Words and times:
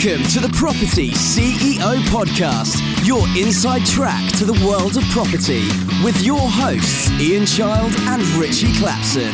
Welcome 0.00 0.26
to 0.28 0.38
the 0.38 0.54
Property 0.56 1.10
CEO 1.10 1.98
Podcast, 2.02 3.04
your 3.04 3.26
inside 3.36 3.84
track 3.84 4.30
to 4.36 4.44
the 4.44 4.52
world 4.64 4.96
of 4.96 5.02
property, 5.10 5.66
with 6.04 6.22
your 6.22 6.38
hosts, 6.38 7.10
Ian 7.20 7.44
Child 7.44 7.92
and 8.02 8.22
Ritchie 8.38 8.68
Clapson. 8.74 9.32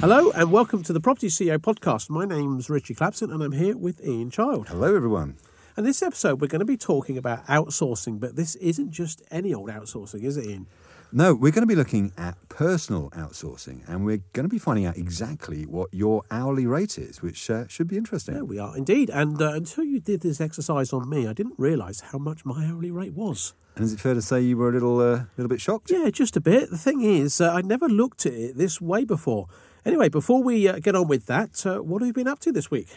Hello 0.00 0.32
and 0.32 0.50
welcome 0.50 0.82
to 0.82 0.92
the 0.92 1.00
Property 1.00 1.28
CEO 1.28 1.58
podcast. 1.58 2.10
My 2.10 2.24
name's 2.24 2.68
Ritchie 2.68 2.96
Clapson 2.96 3.30
and 3.32 3.40
I'm 3.40 3.52
here 3.52 3.76
with 3.76 4.04
Ian 4.04 4.30
Child. 4.30 4.66
Hello, 4.66 4.96
everyone. 4.96 5.36
And 5.76 5.86
this 5.86 6.02
episode, 6.02 6.40
we're 6.40 6.48
going 6.48 6.60
to 6.60 6.64
be 6.66 6.76
talking 6.76 7.16
about 7.16 7.46
outsourcing, 7.46 8.18
but 8.18 8.36
this 8.36 8.56
isn't 8.56 8.90
just 8.90 9.22
any 9.30 9.54
old 9.54 9.70
outsourcing, 9.70 10.24
is 10.24 10.36
it, 10.36 10.46
Ian? 10.46 10.66
No, 11.12 11.34
we're 11.34 11.50
going 11.50 11.62
to 11.62 11.66
be 11.66 11.74
looking 11.74 12.12
at 12.16 12.36
personal 12.48 13.10
outsourcing 13.10 13.82
and 13.88 14.04
we're 14.04 14.22
going 14.32 14.44
to 14.44 14.48
be 14.48 14.60
finding 14.60 14.86
out 14.86 14.96
exactly 14.96 15.64
what 15.64 15.92
your 15.92 16.22
hourly 16.30 16.66
rate 16.66 16.98
is, 16.98 17.20
which 17.20 17.50
uh, 17.50 17.66
should 17.66 17.88
be 17.88 17.96
interesting. 17.96 18.36
Yeah, 18.36 18.42
we 18.42 18.60
are 18.60 18.76
indeed. 18.76 19.10
And 19.10 19.40
uh, 19.42 19.52
until 19.52 19.82
you 19.82 19.98
did 19.98 20.20
this 20.20 20.40
exercise 20.40 20.92
on 20.92 21.08
me, 21.08 21.26
I 21.26 21.32
didn't 21.32 21.54
realise 21.58 22.00
how 22.00 22.18
much 22.18 22.44
my 22.44 22.64
hourly 22.64 22.92
rate 22.92 23.14
was. 23.14 23.54
And 23.74 23.84
is 23.84 23.92
it 23.92 23.98
fair 23.98 24.14
to 24.14 24.22
say 24.22 24.40
you 24.40 24.56
were 24.56 24.68
a 24.68 24.72
little, 24.72 25.00
uh, 25.00 25.24
little 25.36 25.48
bit 25.48 25.60
shocked? 25.60 25.90
Yeah, 25.90 26.10
just 26.10 26.36
a 26.36 26.40
bit. 26.40 26.70
The 26.70 26.78
thing 26.78 27.02
is, 27.02 27.40
uh, 27.40 27.54
I'd 27.54 27.66
never 27.66 27.88
looked 27.88 28.24
at 28.26 28.32
it 28.32 28.56
this 28.56 28.80
way 28.80 29.04
before. 29.04 29.48
Anyway, 29.84 30.08
before 30.08 30.42
we 30.42 30.68
uh, 30.68 30.78
get 30.78 30.94
on 30.94 31.08
with 31.08 31.26
that, 31.26 31.66
uh, 31.66 31.78
what 31.78 32.02
have 32.02 32.06
you 32.06 32.12
been 32.12 32.28
up 32.28 32.38
to 32.40 32.52
this 32.52 32.70
week? 32.70 32.88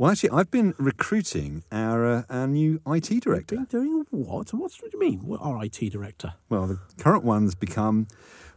Well, 0.00 0.10
actually, 0.10 0.30
I've 0.30 0.50
been 0.50 0.74
recruiting 0.78 1.62
our, 1.70 2.06
uh, 2.06 2.22
our 2.30 2.46
new 2.46 2.80
IT 2.86 3.20
director. 3.22 3.56
Been 3.56 3.64
doing 3.66 4.06
what? 4.08 4.50
What 4.54 4.72
do 4.72 4.88
you 4.90 4.98
mean, 4.98 5.18
what, 5.26 5.42
our 5.42 5.62
IT 5.62 5.78
director? 5.92 6.32
Well, 6.48 6.66
the 6.68 6.78
current 6.96 7.22
one's 7.22 7.54
become, 7.54 8.08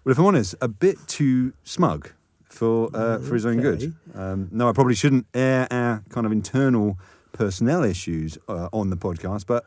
well, 0.05 0.13
if 0.13 0.19
I'm 0.19 0.25
honest, 0.27 0.55
a 0.61 0.69
bit 0.69 0.95
too 1.05 1.51
smug 1.65 2.11
for 2.45 2.89
uh, 2.93 3.19
for 3.19 3.33
his 3.33 3.45
own 3.45 3.59
Okay. 3.59 3.87
good. 3.87 3.95
Um, 4.15 4.47
no, 4.53 4.69
I 4.69 4.71
probably 4.71 4.95
shouldn't 4.95 5.25
air 5.33 5.67
our 5.69 6.01
kind 6.07 6.25
of 6.25 6.31
internal 6.31 6.97
personnel 7.33 7.83
issues 7.83 8.37
uh, 8.47 8.69
on 8.71 8.89
the 8.89 8.95
podcast, 8.95 9.45
but 9.45 9.65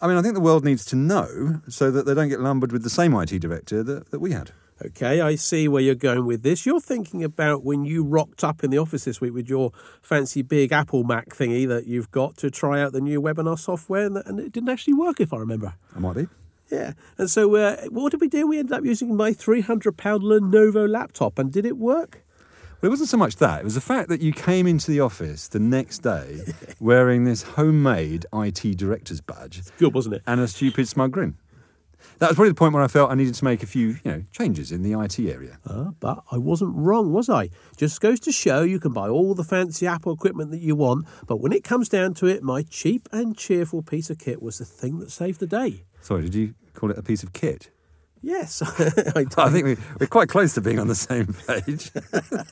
I 0.00 0.08
mean, 0.08 0.16
I 0.16 0.22
think 0.22 0.34
the 0.34 0.40
world 0.40 0.64
needs 0.64 0.84
to 0.86 0.96
know 0.96 1.60
so 1.68 1.92
that 1.92 2.04
they 2.04 2.14
don't 2.14 2.30
get 2.30 2.40
lumbered 2.40 2.72
with 2.72 2.82
the 2.82 2.90
same 2.90 3.14
IT 3.14 3.38
director 3.38 3.84
that, 3.84 4.10
that 4.10 4.18
we 4.18 4.32
had. 4.32 4.50
Okay, 4.84 5.20
I 5.20 5.36
see 5.36 5.68
where 5.68 5.80
you're 5.82 5.94
going 5.94 6.26
with 6.26 6.42
this. 6.42 6.66
You're 6.66 6.80
thinking 6.80 7.22
about 7.22 7.62
when 7.64 7.84
you 7.84 8.02
rocked 8.02 8.42
up 8.42 8.64
in 8.64 8.70
the 8.70 8.78
office 8.78 9.04
this 9.04 9.20
week 9.20 9.32
with 9.32 9.48
your 9.48 9.70
fancy 10.02 10.42
big 10.42 10.72
Apple 10.72 11.04
Mac 11.04 11.28
thingy 11.28 11.66
that 11.68 11.86
you've 11.86 12.10
got 12.10 12.36
to 12.38 12.50
try 12.50 12.80
out 12.82 12.92
the 12.92 13.00
new 13.00 13.22
webinar 13.22 13.58
software, 13.58 14.04
and, 14.06 14.16
and 14.16 14.40
it 14.40 14.50
didn't 14.52 14.68
actually 14.70 14.94
work, 14.94 15.20
if 15.20 15.32
I 15.32 15.36
remember. 15.38 15.74
I 15.94 16.00
might 16.00 16.16
be. 16.16 16.26
Yeah, 16.70 16.94
and 17.18 17.30
so 17.30 17.54
uh, 17.54 17.76
what 17.90 18.10
did 18.10 18.20
we 18.20 18.28
do? 18.28 18.48
We 18.48 18.58
ended 18.58 18.72
up 18.72 18.84
using 18.84 19.14
my 19.16 19.30
£300 19.30 19.92
Lenovo 19.94 20.88
laptop, 20.88 21.38
and 21.38 21.52
did 21.52 21.64
it 21.66 21.76
work? 21.76 22.24
Well, 22.80 22.88
it 22.88 22.90
wasn't 22.90 23.10
so 23.10 23.16
much 23.16 23.36
that. 23.36 23.60
It 23.60 23.64
was 23.64 23.76
the 23.76 23.80
fact 23.80 24.08
that 24.08 24.20
you 24.20 24.32
came 24.32 24.66
into 24.66 24.90
the 24.90 25.00
office 25.00 25.46
the 25.48 25.60
next 25.60 25.98
day 26.00 26.40
wearing 26.80 27.24
this 27.24 27.42
homemade 27.42 28.26
IT 28.34 28.76
director's 28.76 29.20
badge 29.20 29.58
It's 29.60 29.70
Good, 29.72 29.94
wasn't 29.94 30.16
it? 30.16 30.22
and 30.26 30.40
a 30.40 30.48
stupid 30.48 30.88
smug 30.88 31.12
grin. 31.12 31.36
That 32.18 32.28
was 32.28 32.36
probably 32.36 32.50
the 32.50 32.54
point 32.54 32.74
where 32.74 32.82
I 32.82 32.88
felt 32.88 33.10
I 33.10 33.14
needed 33.14 33.34
to 33.34 33.44
make 33.44 33.62
a 33.62 33.66
few, 33.66 33.88
you 33.88 34.10
know, 34.10 34.22
changes 34.32 34.70
in 34.70 34.82
the 34.82 34.98
IT 34.98 35.18
area. 35.18 35.58
Uh, 35.66 35.90
but 36.00 36.22
I 36.30 36.38
wasn't 36.38 36.74
wrong, 36.76 37.12
was 37.12 37.28
I? 37.28 37.50
Just 37.76 38.00
goes 38.00 38.20
to 38.20 38.32
show 38.32 38.62
you 38.62 38.78
can 38.78 38.92
buy 38.92 39.08
all 39.08 39.34
the 39.34 39.44
fancy 39.44 39.86
Apple 39.86 40.12
equipment 40.12 40.50
that 40.52 40.60
you 40.60 40.76
want, 40.76 41.06
but 41.26 41.40
when 41.40 41.52
it 41.52 41.64
comes 41.64 41.88
down 41.88 42.14
to 42.14 42.26
it, 42.26 42.42
my 42.42 42.62
cheap 42.62 43.08
and 43.12 43.36
cheerful 43.36 43.82
piece 43.82 44.10
of 44.10 44.18
kit 44.18 44.40
was 44.40 44.58
the 44.58 44.64
thing 44.64 45.00
that 45.00 45.10
saved 45.10 45.40
the 45.40 45.46
day. 45.46 45.84
Sorry, 46.00 46.22
did 46.22 46.34
you 46.34 46.54
call 46.74 46.90
it 46.90 46.98
a 46.98 47.02
piece 47.02 47.22
of 47.22 47.32
kit? 47.32 47.70
Yes, 48.24 48.62
I, 49.16 49.24
I 49.36 49.50
think 49.50 49.64
we, 49.64 49.76
we're 50.00 50.06
quite 50.06 50.28
close 50.28 50.54
to 50.54 50.60
being 50.60 50.78
on 50.78 50.88
the 50.88 50.94
same 50.94 51.34
page. 51.46 51.90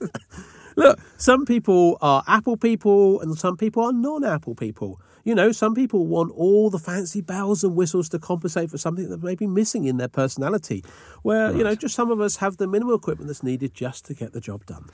Look, 0.77 0.99
some 1.17 1.45
people 1.45 1.99
are 2.01 2.23
Apple 2.27 2.57
people 2.57 3.21
and 3.21 3.37
some 3.39 3.57
people 3.57 3.85
are 3.85 3.93
non 3.93 4.25
Apple 4.25 4.55
people. 4.55 5.01
You 5.25 5.35
know, 5.35 5.53
some 5.53 5.75
people 5.75 6.07
want 6.07 6.33
all 6.33 6.71
the 6.71 6.79
fancy 6.79 7.21
bells 7.21 7.63
and 7.63 7.77
whistles 7.77 8.09
to 8.11 8.19
compensate 8.19 8.71
for 8.71 8.79
something 8.79 9.09
that 9.09 9.23
may 9.23 9.35
be 9.35 9.47
missing 9.47 9.85
in 9.85 9.97
their 9.97 10.09
personality. 10.09 10.85
Where, 11.23 11.57
you 11.57 11.63
know, 11.63 11.75
just 11.75 11.95
some 11.95 12.11
of 12.11 12.21
us 12.21 12.37
have 12.37 12.57
the 12.57 12.67
minimal 12.67 12.95
equipment 12.95 13.29
that's 13.29 13.43
needed 13.43 13.75
just 13.75 14.05
to 14.07 14.15
get 14.15 14.33
the 14.33 14.41
job 14.41 14.67
done. 14.67 14.87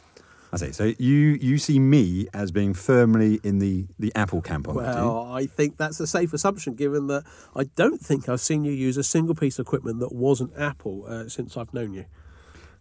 I 0.53 0.57
see. 0.57 0.73
So 0.73 0.93
you 0.99 1.39
you 1.41 1.59
see 1.59 1.79
me 1.79 2.27
as 2.33 2.51
being 2.51 2.73
firmly 2.73 3.39
in 3.43 3.59
the, 3.59 3.87
the 3.99 4.11
Apple 4.15 4.41
camp 4.41 4.69
on 4.69 4.77
that. 4.77 4.95
Well, 4.97 5.31
I 5.31 5.45
think 5.47 5.77
that's 5.77 6.01
a 6.01 6.07
safe 6.07 6.33
assumption 6.33 6.75
given 6.75 7.07
that 7.09 7.25
I 7.55 7.65
don't 7.65 8.01
think 8.01 8.29
I've 8.29 8.41
seen 8.41 8.65
you 8.65 8.73
use 8.73 8.97
a 8.97 9.03
single 9.03 9.35
piece 9.35 9.59
of 9.59 9.67
equipment 9.67 10.01
that 10.01 10.13
wasn't 10.13 10.53
Apple 10.57 11.05
uh, 11.07 11.29
since 11.29 11.57
I've 11.57 11.73
known 11.75 11.93
you. 11.93 12.07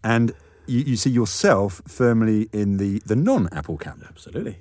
And 0.03 0.33
you, 0.65 0.79
you 0.81 0.95
see 0.95 1.09
yourself 1.09 1.81
firmly 1.87 2.49
in 2.53 2.77
the, 2.77 3.01
the 3.05 3.15
non-Apple 3.15 3.77
camp. 3.77 4.03
Absolutely. 4.07 4.59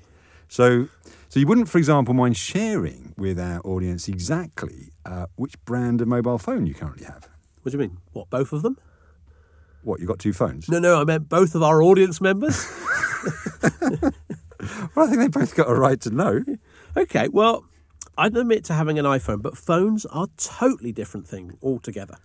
So, 0.48 0.88
so 1.28 1.40
you 1.40 1.46
wouldn't, 1.46 1.68
for 1.68 1.78
example, 1.78 2.14
mind 2.14 2.36
sharing 2.36 3.14
with 3.16 3.38
our 3.38 3.60
audience 3.64 4.08
exactly 4.08 4.92
uh, 5.04 5.26
which 5.36 5.62
brand 5.64 6.00
of 6.00 6.08
mobile 6.08 6.38
phone 6.38 6.66
you 6.66 6.74
currently 6.74 7.04
have. 7.06 7.28
What 7.62 7.72
do 7.72 7.78
you 7.78 7.80
mean? 7.80 7.98
What, 8.12 8.30
both 8.30 8.52
of 8.52 8.62
them? 8.62 8.78
What, 9.82 10.00
you 10.00 10.06
got 10.06 10.18
two 10.18 10.32
phones? 10.32 10.68
No, 10.68 10.78
no, 10.78 11.00
I 11.00 11.04
meant 11.04 11.28
both 11.28 11.54
of 11.54 11.62
our 11.62 11.82
audience 11.82 12.20
members. 12.20 12.66
Well, 14.94 15.06
I 15.06 15.10
think 15.10 15.20
they 15.20 15.40
both 15.40 15.54
got 15.54 15.68
a 15.68 15.74
right 15.74 16.00
to 16.02 16.10
know. 16.10 16.42
Okay, 16.96 17.28
well, 17.28 17.64
I'd 18.16 18.36
admit 18.36 18.64
to 18.64 18.74
having 18.74 18.98
an 18.98 19.04
iPhone, 19.04 19.42
but 19.42 19.56
phones 19.56 20.06
are 20.06 20.28
totally 20.36 20.92
different 20.92 21.28
thing 21.28 21.58
altogether. 21.62 22.16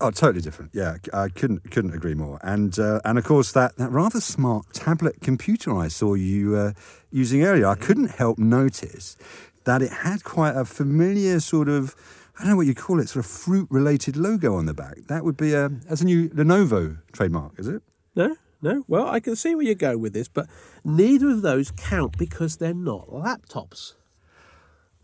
Oh, 0.00 0.10
totally 0.10 0.42
different. 0.42 0.72
Yeah, 0.74 0.96
I 1.12 1.28
couldn't 1.28 1.70
couldn't 1.70 1.94
agree 1.94 2.14
more. 2.14 2.38
And 2.42 2.78
uh, 2.78 3.00
and 3.04 3.18
of 3.18 3.24
course 3.24 3.52
that, 3.52 3.76
that 3.76 3.90
rather 3.90 4.20
smart 4.20 4.66
tablet 4.72 5.20
computer 5.20 5.74
I 5.74 5.88
saw 5.88 6.14
you 6.14 6.56
uh, 6.56 6.72
using 7.10 7.42
earlier, 7.44 7.66
I 7.66 7.76
couldn't 7.76 8.10
help 8.10 8.38
notice 8.38 9.16
that 9.64 9.82
it 9.82 9.92
had 9.92 10.24
quite 10.24 10.56
a 10.56 10.64
familiar 10.64 11.40
sort 11.40 11.68
of 11.68 11.94
I 12.38 12.42
don't 12.42 12.50
know 12.50 12.56
what 12.56 12.66
you 12.66 12.74
call 12.74 13.00
it, 13.00 13.08
sort 13.08 13.24
of 13.24 13.30
fruit 13.30 13.66
related 13.70 14.16
logo 14.16 14.56
on 14.56 14.66
the 14.66 14.74
back. 14.74 14.98
That 15.08 15.24
would 15.24 15.36
be 15.36 15.54
a 15.54 15.68
that's 15.68 16.02
a 16.02 16.04
new 16.04 16.28
Lenovo 16.30 16.98
trademark, 17.12 17.58
is 17.58 17.68
it? 17.68 17.82
No, 18.14 18.36
no. 18.60 18.84
Well, 18.88 19.06
I 19.06 19.20
can 19.20 19.36
see 19.36 19.54
where 19.54 19.64
you 19.64 19.74
go 19.74 19.96
with 19.96 20.12
this, 20.12 20.28
but 20.28 20.46
neither 20.84 21.30
of 21.30 21.42
those 21.42 21.70
count 21.70 22.18
because 22.18 22.56
they're 22.56 22.74
not 22.74 23.08
laptops. 23.08 23.94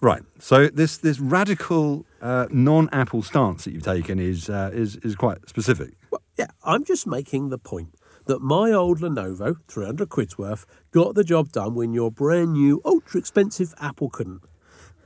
Right. 0.02 0.22
So 0.40 0.66
this 0.66 0.98
this 0.98 1.20
radical 1.20 2.04
uh, 2.20 2.48
non-Apple 2.50 3.22
stance 3.22 3.64
that 3.64 3.70
you've 3.72 3.84
taken 3.84 4.18
is 4.18 4.50
uh, 4.50 4.70
is 4.74 4.96
is 4.96 5.14
quite 5.14 5.48
specific. 5.48 5.94
Well, 6.10 6.20
yeah, 6.36 6.48
I'm 6.64 6.84
just 6.84 7.06
making 7.06 7.50
the 7.50 7.58
point 7.58 7.94
that 8.26 8.40
my 8.40 8.72
old 8.72 9.00
Lenovo, 9.00 9.56
300 9.68 10.08
quid's 10.08 10.36
worth, 10.36 10.66
got 10.90 11.14
the 11.14 11.24
job 11.24 11.52
done 11.52 11.74
when 11.74 11.92
your 11.92 12.10
brand 12.10 12.52
new, 12.52 12.80
ultra 12.84 13.18
expensive 13.20 13.74
Apple 13.80 14.10
couldn't. 14.10 14.42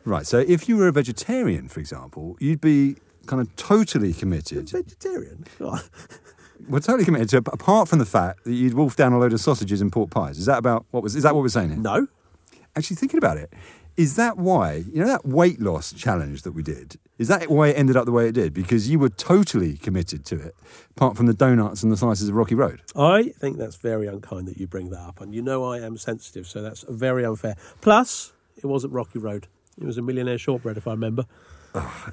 Right. 0.05 0.27
So 0.27 0.39
if 0.39 0.69
you 0.69 0.79
were 0.79 0.89
a 0.89 0.93
vegetarian, 0.93 1.69
for 1.69 1.81
example, 1.81 2.37
you'd 2.41 2.61
be 2.61 2.97
kind 3.27 3.43
of 3.43 3.55
totally 3.57 4.15
committed. 4.15 4.73
A 4.73 4.83
Vegetarian? 4.83 5.45
We're 6.69 6.81
totally 6.81 7.05
committed 7.05 7.29
to 7.31 7.39
apart 7.39 7.89
from 7.89 7.99
the 7.99 8.07
fact 8.07 8.45
that 8.45 8.53
you'd 8.53 8.75
wolf 8.75 8.97
down 8.97 9.13
a 9.13 9.19
load 9.19 9.35
of 9.35 9.41
sausages 9.41 9.83
and 9.83 9.93
pork 9.93 10.11
pies. 10.11 10.39
Is 10.39 10.47
that 10.47 10.59
about 10.59 10.87
what 10.91 11.03
was? 11.03 11.17
Is 11.17 11.23
that 11.25 11.35
what 11.35 11.43
we're 11.43 11.49
saying 11.49 11.71
here? 11.71 11.79
No. 11.79 12.07
Actually, 12.77 12.97
thinking 12.97 13.19
about 13.19 13.39
it, 13.39 13.53
is 13.97 14.17
that 14.17 14.37
why 14.37 14.85
you 14.93 15.01
know 15.01 15.07
that 15.07 15.27
weight 15.27 15.61
loss 15.61 15.93
challenge 15.93 16.43
that 16.43 16.53
we 16.53 16.63
did? 16.63 16.99
Is 17.19 17.29
that 17.29 17.49
why 17.49 17.69
it 17.69 17.79
ended 17.79 17.97
up 17.97 18.05
the 18.05 18.13
way 18.13 18.29
it 18.29 18.33
did? 18.33 18.53
Because 18.53 18.91
you 18.91 18.99
were 18.99 19.09
totally 19.09 19.77
committed 19.77 20.25
to 20.27 20.37
it, 20.37 20.55
apart 20.91 21.17
from 21.17 21.27
the 21.27 21.35
donuts 21.35 21.83
and 21.83 21.91
the 21.91 21.97
slices 21.97 22.29
of 22.29 22.35
Rocky 22.35 22.55
Road. 22.55 22.83
I 22.95 23.31
think 23.41 23.57
that's 23.57 23.77
very 23.77 24.07
unkind 24.07 24.49
that 24.49 24.59
you 24.59 24.67
bring 24.67 24.91
that 24.91 25.01
up, 25.01 25.21
and 25.21 25.35
you 25.35 25.43
know 25.43 25.65
I 25.65 25.81
am 25.81 25.97
sensitive, 25.97 26.47
so 26.47 26.63
that's 26.63 26.85
very 26.89 27.25
unfair. 27.25 27.57
Plus, 27.81 28.33
it 28.57 28.67
wasn't 28.67 28.93
Rocky 28.93 29.19
Road; 29.19 29.47
it 29.81 29.85
was 29.85 29.99
a 29.99 30.03
millionaire 30.03 30.39
shortbread, 30.39 30.77
if 30.77 30.87
I 30.87 30.93
remember. 30.93 31.25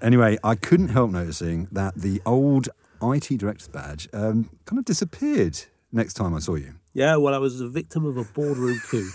Anyway, 0.01 0.37
I 0.43 0.55
couldn't 0.55 0.89
help 0.89 1.11
noticing 1.11 1.67
that 1.71 1.95
the 1.95 2.21
old 2.25 2.67
IT 3.01 3.37
director's 3.37 3.69
badge 3.69 4.09
um, 4.13 4.49
kind 4.65 4.77
of 4.79 4.85
disappeared 4.85 5.57
next 5.91 6.15
time 6.15 6.33
I 6.33 6.39
saw 6.39 6.55
you. 6.55 6.73
Yeah, 6.93 7.15
well, 7.15 7.33
I 7.33 7.37
was 7.37 7.59
a 7.61 7.67
victim 7.67 8.05
of 8.05 8.17
a 8.17 8.23
boardroom 8.23 8.79
coup. 8.89 9.09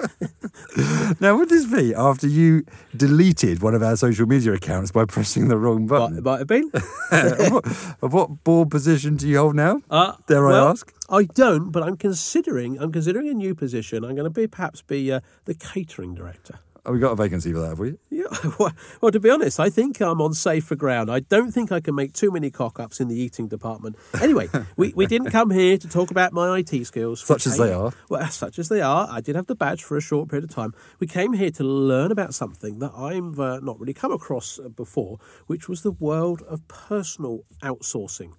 Now, 1.20 1.36
would 1.36 1.48
this 1.48 1.66
be 1.66 1.94
after 1.94 2.26
you 2.26 2.64
deleted 2.96 3.62
one 3.62 3.74
of 3.74 3.82
our 3.82 3.96
social 3.96 4.26
media 4.26 4.52
accounts 4.52 4.90
by 4.90 5.04
pressing 5.04 5.48
the 5.48 5.56
wrong 5.56 5.86
Might, 5.86 5.98
button? 5.98 6.22
might 6.22 6.38
have 6.38 6.46
been. 6.46 6.70
what, 6.70 7.66
of 8.02 8.12
what 8.12 8.44
board 8.44 8.70
position 8.70 9.16
do 9.16 9.28
you 9.28 9.38
hold 9.38 9.54
now? 9.54 9.80
Uh, 9.90 10.14
Dare 10.26 10.44
well, 10.44 10.66
I 10.66 10.70
ask? 10.70 10.92
I 11.08 11.24
don't, 11.24 11.70
but 11.70 11.82
I'm 11.82 11.96
considering. 11.96 12.78
I'm 12.80 12.92
considering 12.92 13.28
a 13.28 13.34
new 13.34 13.54
position. 13.54 14.04
I'm 14.04 14.14
going 14.14 14.24
to 14.24 14.30
be 14.30 14.46
perhaps 14.46 14.82
be 14.82 15.12
uh, 15.12 15.20
the 15.44 15.54
catering 15.54 16.14
director. 16.14 16.58
Oh, 16.84 16.92
we 16.92 16.98
got 16.98 17.12
a 17.12 17.16
vacancy 17.16 17.52
for 17.52 17.60
that, 17.60 17.68
have 17.68 17.78
we? 17.78 17.94
Yeah, 18.10 18.24
well, 19.00 19.12
to 19.12 19.20
be 19.20 19.30
honest, 19.30 19.60
I 19.60 19.70
think 19.70 20.00
I'm 20.00 20.20
on 20.20 20.34
safer 20.34 20.74
ground. 20.74 21.12
I 21.12 21.20
don't 21.20 21.52
think 21.52 21.70
I 21.70 21.78
can 21.78 21.94
make 21.94 22.12
too 22.12 22.32
many 22.32 22.50
cock 22.50 22.80
ups 22.80 22.98
in 22.98 23.06
the 23.06 23.14
eating 23.14 23.46
department. 23.46 23.96
Anyway, 24.20 24.48
we, 24.76 24.92
we 24.96 25.06
didn't 25.06 25.30
come 25.30 25.50
here 25.50 25.78
to 25.78 25.88
talk 25.88 26.10
about 26.10 26.32
my 26.32 26.58
IT 26.58 26.84
skills. 26.86 27.22
Such 27.22 27.46
as 27.46 27.56
came- 27.56 27.66
they 27.68 27.72
are. 27.72 27.92
Well, 28.08 28.26
such 28.30 28.58
as 28.58 28.68
they 28.68 28.80
are. 28.80 29.06
I 29.08 29.20
did 29.20 29.36
have 29.36 29.46
the 29.46 29.54
badge 29.54 29.84
for 29.84 29.96
a 29.96 30.00
short 30.00 30.28
period 30.28 30.42
of 30.42 30.50
time. 30.50 30.74
We 30.98 31.06
came 31.06 31.34
here 31.34 31.52
to 31.52 31.62
learn 31.62 32.10
about 32.10 32.34
something 32.34 32.80
that 32.80 32.92
I've 32.96 33.38
uh, 33.38 33.60
not 33.60 33.78
really 33.78 33.94
come 33.94 34.10
across 34.10 34.58
uh, 34.58 34.68
before, 34.68 35.18
which 35.46 35.68
was 35.68 35.82
the 35.82 35.92
world 35.92 36.42
of 36.48 36.66
personal 36.66 37.44
outsourcing. 37.62 38.32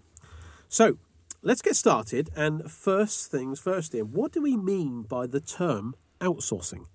So 0.68 0.98
let's 1.42 1.62
get 1.62 1.78
started. 1.78 2.30
And 2.36 2.70
first 2.70 3.32
things 3.32 3.62
first, 3.62 3.96
Ian, 3.96 4.12
what 4.12 4.34
do 4.34 4.42
we 4.42 4.58
mean 4.58 5.04
by 5.04 5.28
the 5.28 5.40
term 5.40 5.96
outsourcing? 6.20 6.88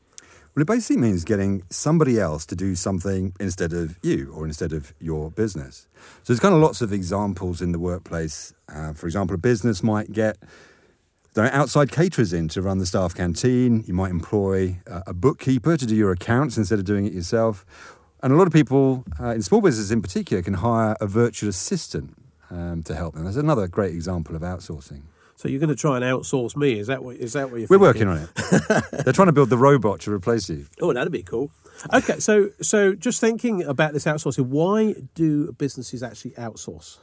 Well, 0.55 0.63
it 0.63 0.67
basically 0.67 1.01
means 1.01 1.25
getting 1.25 1.63
somebody 1.71 2.19
else 2.19 2.45
to 2.47 2.57
do 2.57 2.75
something 2.75 3.35
instead 3.39 3.73
of 3.73 3.99
you 4.03 4.33
or 4.35 4.45
instead 4.45 4.73
of 4.73 4.93
your 4.99 5.31
business. 5.31 5.87
So 6.23 6.33
there's 6.33 6.41
kind 6.41 6.55
of 6.55 6.61
lots 6.61 6.81
of 6.81 6.93
examples 6.93 7.63
in 7.63 7.73
the 7.73 7.79
workplace. 7.79 8.53
Uh, 8.69 8.93
for 8.93 9.07
example, 9.07 9.35
a 9.35 9.39
business 9.39 9.83
might 9.83 10.13
get 10.13 10.39
there 11.35 11.45
are 11.45 11.53
outside 11.53 11.93
caterers 11.93 12.33
in 12.33 12.49
to 12.49 12.63
run 12.63 12.79
the 12.79 12.87
staff 12.87 13.15
canteen. 13.15 13.85
You 13.87 13.95
might 13.95 14.11
employ 14.11 14.81
uh, 14.91 15.03
a 15.07 15.15
bookkeeper 15.15 15.77
to 15.77 15.87
do 15.87 15.95
your 15.95 16.11
accounts 16.11 16.57
instead 16.57 16.81
of 16.81 16.85
doing 16.85 17.07
it 17.07 17.13
yourself. 17.13 17.65
And 18.23 18.33
a 18.33 18.37
lot 18.37 18.49
of 18.49 18.53
people, 18.53 19.05
uh, 19.21 19.29
in 19.29 19.43
small 19.43 19.61
businesses 19.61 19.93
in 19.93 20.03
particular, 20.03 20.43
can 20.43 20.55
hire 20.55 20.97
a 21.01 21.07
virtual 21.07 21.49
assistant 21.49 22.17
um, 22.51 22.83
to 22.83 22.95
help 22.97 23.15
them. 23.15 23.25
That's 23.25 23.37
another 23.37 23.69
great 23.69 23.95
example 23.95 24.35
of 24.35 24.43
outsourcing. 24.43 25.03
So 25.39 25.49
you're 25.49 25.61
going 25.61 25.69
to 25.69 25.77
try 25.77 25.95
and 25.97 26.05
outsource 26.05 26.57
me? 26.57 26.81
Is 26.81 26.89
that 26.89 27.05
what? 27.05 27.15
Is 27.15 27.35
that 27.35 27.51
what 27.51 27.61
you're? 27.61 27.69
Thinking? 27.69 27.81
We're 27.81 27.93
thinking? 27.93 28.09
working 28.09 28.61
on 28.61 28.83
it. 28.91 29.05
They're 29.05 29.13
trying 29.13 29.27
to 29.29 29.33
build 29.33 29.51
the 29.51 29.57
robot 29.57 30.01
to 30.01 30.13
replace 30.13 30.51
you. 30.51 30.67
Oh, 30.81 30.93
that'd 30.93 31.13
be 31.13 31.23
cool. 31.23 31.53
Okay, 31.95 32.19
so 32.19 32.51
so 32.61 32.95
just 32.97 33.21
thinking 33.21 33.63
about 33.63 33.93
this 33.93 34.05
outsourcing, 34.05 34.47
why 34.47 34.97
do 35.15 35.53
businesses 35.53 36.03
actually 36.03 36.33
outsource? 36.33 36.99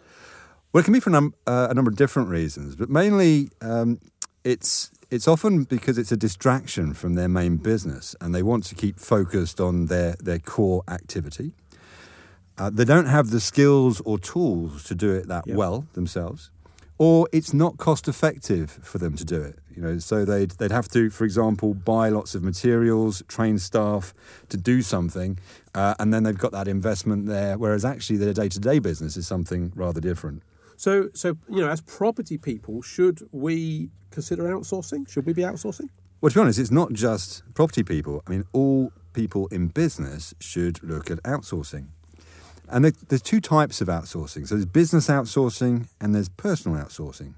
Well, 0.73 0.81
it 0.81 0.83
can 0.83 0.93
be 0.93 0.99
for 0.99 1.11
a, 1.11 1.13
num- 1.13 1.33
uh, 1.47 1.67
a 1.71 1.73
number 1.73 1.89
of 1.89 1.95
different 1.95 2.27
reasons, 2.27 2.75
but 2.75 2.89
mainly 2.89 3.49
um, 3.61 4.01
it's 4.43 4.91
it's 5.09 5.29
often 5.29 5.63
because 5.63 5.97
it's 5.97 6.11
a 6.11 6.17
distraction 6.17 6.93
from 6.93 7.13
their 7.13 7.29
main 7.29 7.55
business, 7.55 8.17
and 8.19 8.35
they 8.35 8.43
want 8.43 8.65
to 8.65 8.75
keep 8.75 8.99
focused 8.99 9.61
on 9.61 9.85
their 9.85 10.15
their 10.19 10.39
core 10.39 10.83
activity. 10.89 11.53
Uh, 12.57 12.69
they 12.69 12.85
don't 12.85 13.05
have 13.07 13.29
the 13.29 13.39
skills 13.39 14.01
or 14.01 14.17
tools 14.19 14.83
to 14.85 14.95
do 14.95 15.13
it 15.13 15.27
that 15.29 15.47
Yep. 15.47 15.55
well 15.55 15.87
themselves, 15.93 16.51
or 16.97 17.27
it's 17.31 17.53
not 17.53 17.77
cost 17.77 18.07
effective 18.07 18.71
for 18.83 18.97
them 18.97 19.15
to 19.15 19.25
do 19.25 19.41
it. 19.41 19.59
You 19.75 19.81
know, 19.81 19.97
so 19.99 20.23
they'd 20.23 20.51
they'd 20.51 20.71
have 20.71 20.87
to, 20.89 21.09
for 21.09 21.25
example, 21.25 21.73
buy 21.73 22.09
lots 22.09 22.33
of 22.35 22.43
materials, 22.43 23.23
train 23.27 23.59
staff 23.59 24.13
to 24.49 24.57
do 24.57 24.81
something, 24.81 25.37
uh, 25.73 25.95
and 25.99 26.13
then 26.13 26.23
they've 26.23 26.37
got 26.37 26.53
that 26.53 26.67
investment 26.67 27.25
there. 27.25 27.57
Whereas 27.57 27.83
actually, 27.83 28.17
their 28.17 28.33
day 28.33 28.47
to 28.49 28.59
day 28.59 28.79
business 28.79 29.17
is 29.17 29.27
something 29.27 29.73
rather 29.75 29.99
different. 29.99 30.43
So 30.77 31.09
so 31.13 31.37
you 31.49 31.61
know, 31.61 31.69
as 31.69 31.81
property 31.81 32.37
people, 32.37 32.81
should 32.81 33.27
we 33.31 33.89
consider 34.11 34.43
outsourcing? 34.43 35.09
Should 35.09 35.25
we 35.25 35.33
be 35.33 35.41
outsourcing? 35.41 35.89
Well, 36.21 36.29
to 36.29 36.35
be 36.35 36.41
honest, 36.41 36.59
it's 36.59 36.71
not 36.71 36.93
just 36.93 37.43
property 37.53 37.83
people. 37.83 38.23
I 38.25 38.29
mean, 38.29 38.45
all 38.53 38.93
people 39.13 39.47
in 39.47 39.67
business 39.67 40.33
should 40.39 40.81
look 40.81 41.11
at 41.11 41.21
outsourcing. 41.23 41.87
And 42.69 42.85
there's 42.85 43.21
two 43.21 43.41
types 43.41 43.81
of 43.81 43.87
outsourcing. 43.87 44.47
So 44.47 44.55
there's 44.55 44.65
business 44.65 45.07
outsourcing 45.07 45.87
and 46.01 46.15
there's 46.15 46.29
personal 46.29 46.77
outsourcing. 46.83 47.33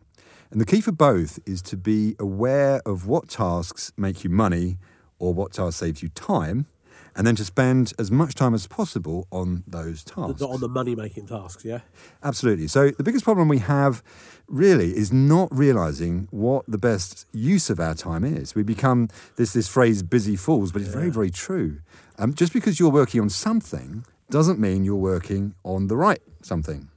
And 0.52 0.62
the 0.62 0.66
key 0.66 0.80
for 0.82 0.94
both 0.94 1.40
is 1.46 1.62
to 1.64 1.78
be 1.78 2.16
aware 2.20 2.82
of 2.86 3.06
what 3.08 3.28
tasks 3.28 3.92
make 3.98 4.24
you 4.24 4.30
money 4.30 4.78
or 5.20 5.34
what 5.34 5.52
tasks 5.54 5.78
save 5.78 6.02
you 6.02 6.10
time, 6.10 6.68
and 7.16 7.26
then 7.26 7.36
to 7.36 7.44
spend 7.44 7.92
as 7.98 8.12
much 8.12 8.36
time 8.36 8.54
as 8.54 8.68
possible 8.68 9.28
on 9.32 9.64
those 9.68 10.04
tasks. 10.04 10.40
The- 10.40 10.48
on 10.48 10.62
the 10.62 10.70
money 10.70 10.96
making 10.96 11.26
tasks, 11.28 11.66
yeah. 11.66 11.80
Absolutely. 12.24 12.68
So 12.68 12.92
the 12.92 13.04
biggest 13.04 13.26
problem 13.26 13.48
we 13.48 13.58
have 13.58 14.04
really 14.48 14.96
is 14.96 15.12
not 15.12 15.50
realizing 15.52 16.28
what 16.32 16.64
the 16.68 16.78
best 16.78 17.26
use 17.34 17.70
of 17.72 17.80
our 17.80 17.96
time 17.96 18.24
is. 18.24 18.54
We 18.56 18.62
become 18.64 19.10
this 19.36 19.52
this 19.54 19.68
phrase 19.68 20.04
busy 20.04 20.36
fools, 20.36 20.72
but 20.72 20.82
it's 20.84 20.92
very, 20.94 21.10
very 21.10 21.32
true. 21.32 21.80
Um, 22.20 22.34
just 22.36 22.54
because 22.54 22.80
you're 22.80 22.92
working 22.92 23.20
on 23.20 23.30
something 23.30 24.06
doesn't 24.30 24.60
mean 24.60 24.84
you're 24.84 24.96
working 24.96 25.54
on 25.64 25.88
the 25.88 25.96
right 25.96 26.22
something. 26.42 26.90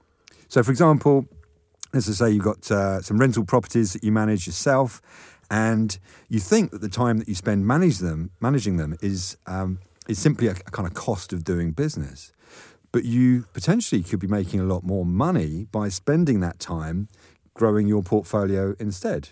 So 0.49 0.62
for 0.62 0.71
example, 0.71 1.27
let's 1.93 2.06
just 2.06 2.19
say 2.19 2.31
you've 2.31 2.44
got 2.44 2.71
uh, 2.71 3.00
some 3.03 3.19
rental 3.19 3.44
properties 3.44 3.93
that 3.93 4.03
you 4.03 4.12
manage 4.12 4.47
yourself, 4.47 5.00
and 5.50 5.99
you 6.29 6.41
think 6.41 6.71
that 6.71 6.81
the 6.81 6.88
time 6.88 7.19
that 7.19 7.29
you 7.29 7.35
spend 7.35 7.67
manage 7.67 7.99
them, 7.99 8.31
managing 8.41 8.77
them 8.77 8.97
is 9.00 9.37
um, 9.47 9.79
is 10.09 10.19
simply 10.19 10.49
a, 10.49 10.53
a 10.53 10.71
kind 10.71 10.87
of 10.87 10.94
cost 10.94 11.32
of 11.32 11.44
doing 11.44 11.73
business. 11.73 12.32
But 12.93 13.05
you 13.05 13.44
potentially 13.53 14.03
could 14.03 14.19
be 14.19 14.26
making 14.26 14.59
a 14.59 14.65
lot 14.65 14.83
more 14.83 15.06
money 15.06 15.67
by 15.71 15.88
spending 15.88 16.41
that 16.41 16.59
time 16.59 17.09
growing 17.55 17.87
your 17.87 18.03
portfolio 18.03 18.75
instead. 18.81 19.29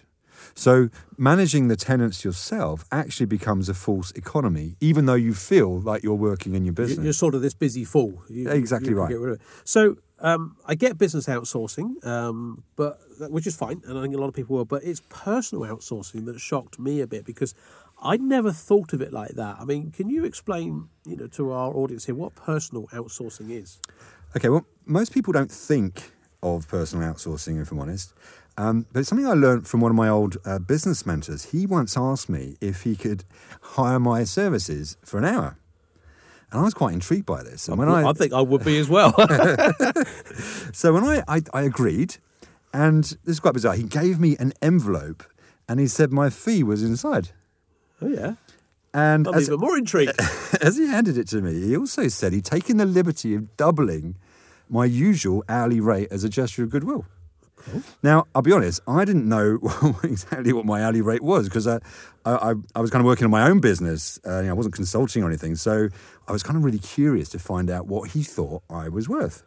So 0.55 0.88
managing 1.17 1.69
the 1.69 1.76
tenants 1.76 2.25
yourself 2.25 2.85
actually 2.93 3.26
becomes 3.26 3.69
a 3.69 3.75
false 3.75 4.11
economy, 4.12 4.76
even 4.81 5.06
though 5.06 5.14
you 5.14 5.35
feel 5.35 5.81
like 5.81 6.02
you're 6.02 6.14
working 6.14 6.55
in 6.55 6.64
your 6.64 6.75
business. 6.75 7.05
You're 7.05 7.12
sort 7.12 7.35
of 7.35 7.43
this 7.43 7.55
busy 7.55 7.85
fool. 7.85 8.23
You- 8.29 8.49
Exactly 8.50 8.90
you 8.90 8.96
right. 8.99 9.08
get 9.08 9.19
rid 9.19 9.35
of 9.35 9.40
it. 9.40 9.46
So 9.64 9.96
um, 10.20 10.56
I 10.67 10.75
get 10.75 10.99
business 10.99 11.26
outsourcing, 11.26 12.05
um, 12.06 12.64
but 12.76 12.99
which 13.31 13.46
is 13.46 13.55
fine, 13.56 13.82
and 13.87 13.96
I 13.99 14.02
think 14.02 14.14
a 14.14 14.19
lot 14.19 14.29
of 14.29 14.35
people 14.35 14.56
will. 14.56 14.64
But 14.64 14.82
it's 14.85 15.02
personal 15.08 15.64
outsourcing 15.64 16.25
that 16.26 16.41
shocked 16.41 16.79
me 16.79 17.00
a 17.00 17.06
bit 17.06 17.25
because 17.25 17.55
I'd 18.02 18.20
never 18.20 18.50
thought 18.52 18.93
of 18.93 19.00
it 19.00 19.12
like 19.12 19.32
that. 19.32 19.56
I 19.61 19.64
mean, 19.64 19.91
can 19.93 20.08
you 20.08 20.25
explain, 20.25 20.88
you 21.06 21.17
know, 21.17 21.26
to 21.29 21.52
our 21.52 21.73
audience 21.73 22.06
here 22.06 22.14
what 22.14 22.34
personal 22.34 22.87
outsourcing 22.88 23.50
is? 23.50 23.79
Okay, 24.37 24.49
well, 24.49 24.67
most 24.87 25.12
people 25.12 25.32
don't 25.32 25.50
think 25.52 26.12
of 26.43 26.69
personal 26.69 27.12
outsourcing, 27.12 27.61
if 27.61 27.70
I'm 27.73 27.79
honest. 27.81 28.12
Um, 28.58 28.87
but 28.93 29.06
something 29.06 29.26
I 29.26 29.34
learned 29.34 29.69
from 29.69 29.81
one 29.81 29.93
of 29.93 29.96
my 29.96 30.08
old 30.08 30.37
uh, 30.44 30.58
business 30.58 31.06
mentors. 31.06 31.52
He 31.52 31.64
once 31.64 31.96
asked 31.96 32.28
me 32.28 32.56
if 32.60 32.82
he 32.82 32.96
could 32.96 33.25
hire 33.60 34.00
my 34.00 34.25
services 34.25 34.96
for 35.05 35.16
an 35.16 35.25
hour. 35.25 35.56
And 36.50 36.60
I 36.60 36.64
was 36.64 36.75
quite 36.75 36.93
intrigued 36.93 37.25
by 37.25 37.44
this. 37.44 37.69
And 37.69 37.78
when 37.78 37.88
I, 37.88 38.02
I 38.08 38.12
think 38.14 38.32
I 38.32 38.40
would 38.40 38.64
be 38.64 38.78
as 38.78 38.88
well. 38.88 39.12
so 40.72 40.93
when 40.93 41.05
I, 41.05 41.22
I, 41.28 41.43
I 41.55 41.62
agreed, 41.62 42.16
and 42.75 43.05
this 43.05 43.34
is 43.37 43.40
quite 43.40 43.55
bizarre, 43.55 43.75
he 43.75 43.84
gave 43.84 44.19
me 44.19 44.37
an 44.40 44.52
envelope 44.60 45.22
and 45.69 45.78
he 45.78 45.87
said 45.87 46.10
my 46.10 46.28
fee 46.28 46.64
was 46.64 46.82
inside. 46.82 47.28
oh 48.02 48.08
yeah, 48.08 48.34
And 48.93 49.28
I'm 49.28 49.34
as, 49.34 49.46
even 49.46 49.60
more 49.60 49.78
intrigued. 49.78 50.19
as 50.60 50.76
he 50.76 50.88
handed 50.88 51.16
it 51.16 51.28
to 51.28 51.40
me, 51.40 51.60
he 51.60 51.76
also 51.76 52.08
said 52.08 52.32
he'd 52.32 52.44
taken 52.44 52.78
the 52.78 52.87
liberty 52.87 53.37
of 53.37 53.56
doubling 53.56 54.16
my 54.69 54.84
usual 54.84 55.44
hourly 55.49 55.81
rate 55.81 56.08
as 56.10 56.25
a 56.25 56.28
gesture 56.28 56.64
of 56.64 56.70
goodwill. 56.70 57.06
Now, 58.02 58.26
I'll 58.34 58.43
be 58.43 58.52
honest, 58.52 58.81
I 58.87 59.05
didn't 59.05 59.28
know 59.28 59.58
exactly 60.02 60.52
what 60.52 60.64
my 60.64 60.82
hourly 60.82 61.00
rate 61.02 61.22
was 61.22 61.49
because 61.49 61.66
I, 61.66 61.81
I, 62.25 62.55
I 62.75 62.81
was 62.81 62.90
kind 62.90 63.00
of 63.00 63.06
working 63.06 63.25
on 63.25 63.31
my 63.31 63.49
own 63.49 63.60
business. 63.60 64.19
Uh, 64.26 64.38
you 64.40 64.44
know, 64.46 64.50
I 64.50 64.55
wasn't 64.55 64.75
consulting 64.75 65.22
or 65.22 65.27
anything. 65.29 65.55
So 65.56 65.88
I 66.27 66.32
was 66.32 66.43
kind 66.43 66.56
of 66.56 66.65
really 66.65 66.79
curious 66.79 67.29
to 67.31 67.38
find 67.38 67.70
out 67.70 67.86
what 67.86 68.10
he 68.10 68.22
thought 68.22 68.62
I 68.70 68.88
was 68.88 69.08
worth. 69.08 69.43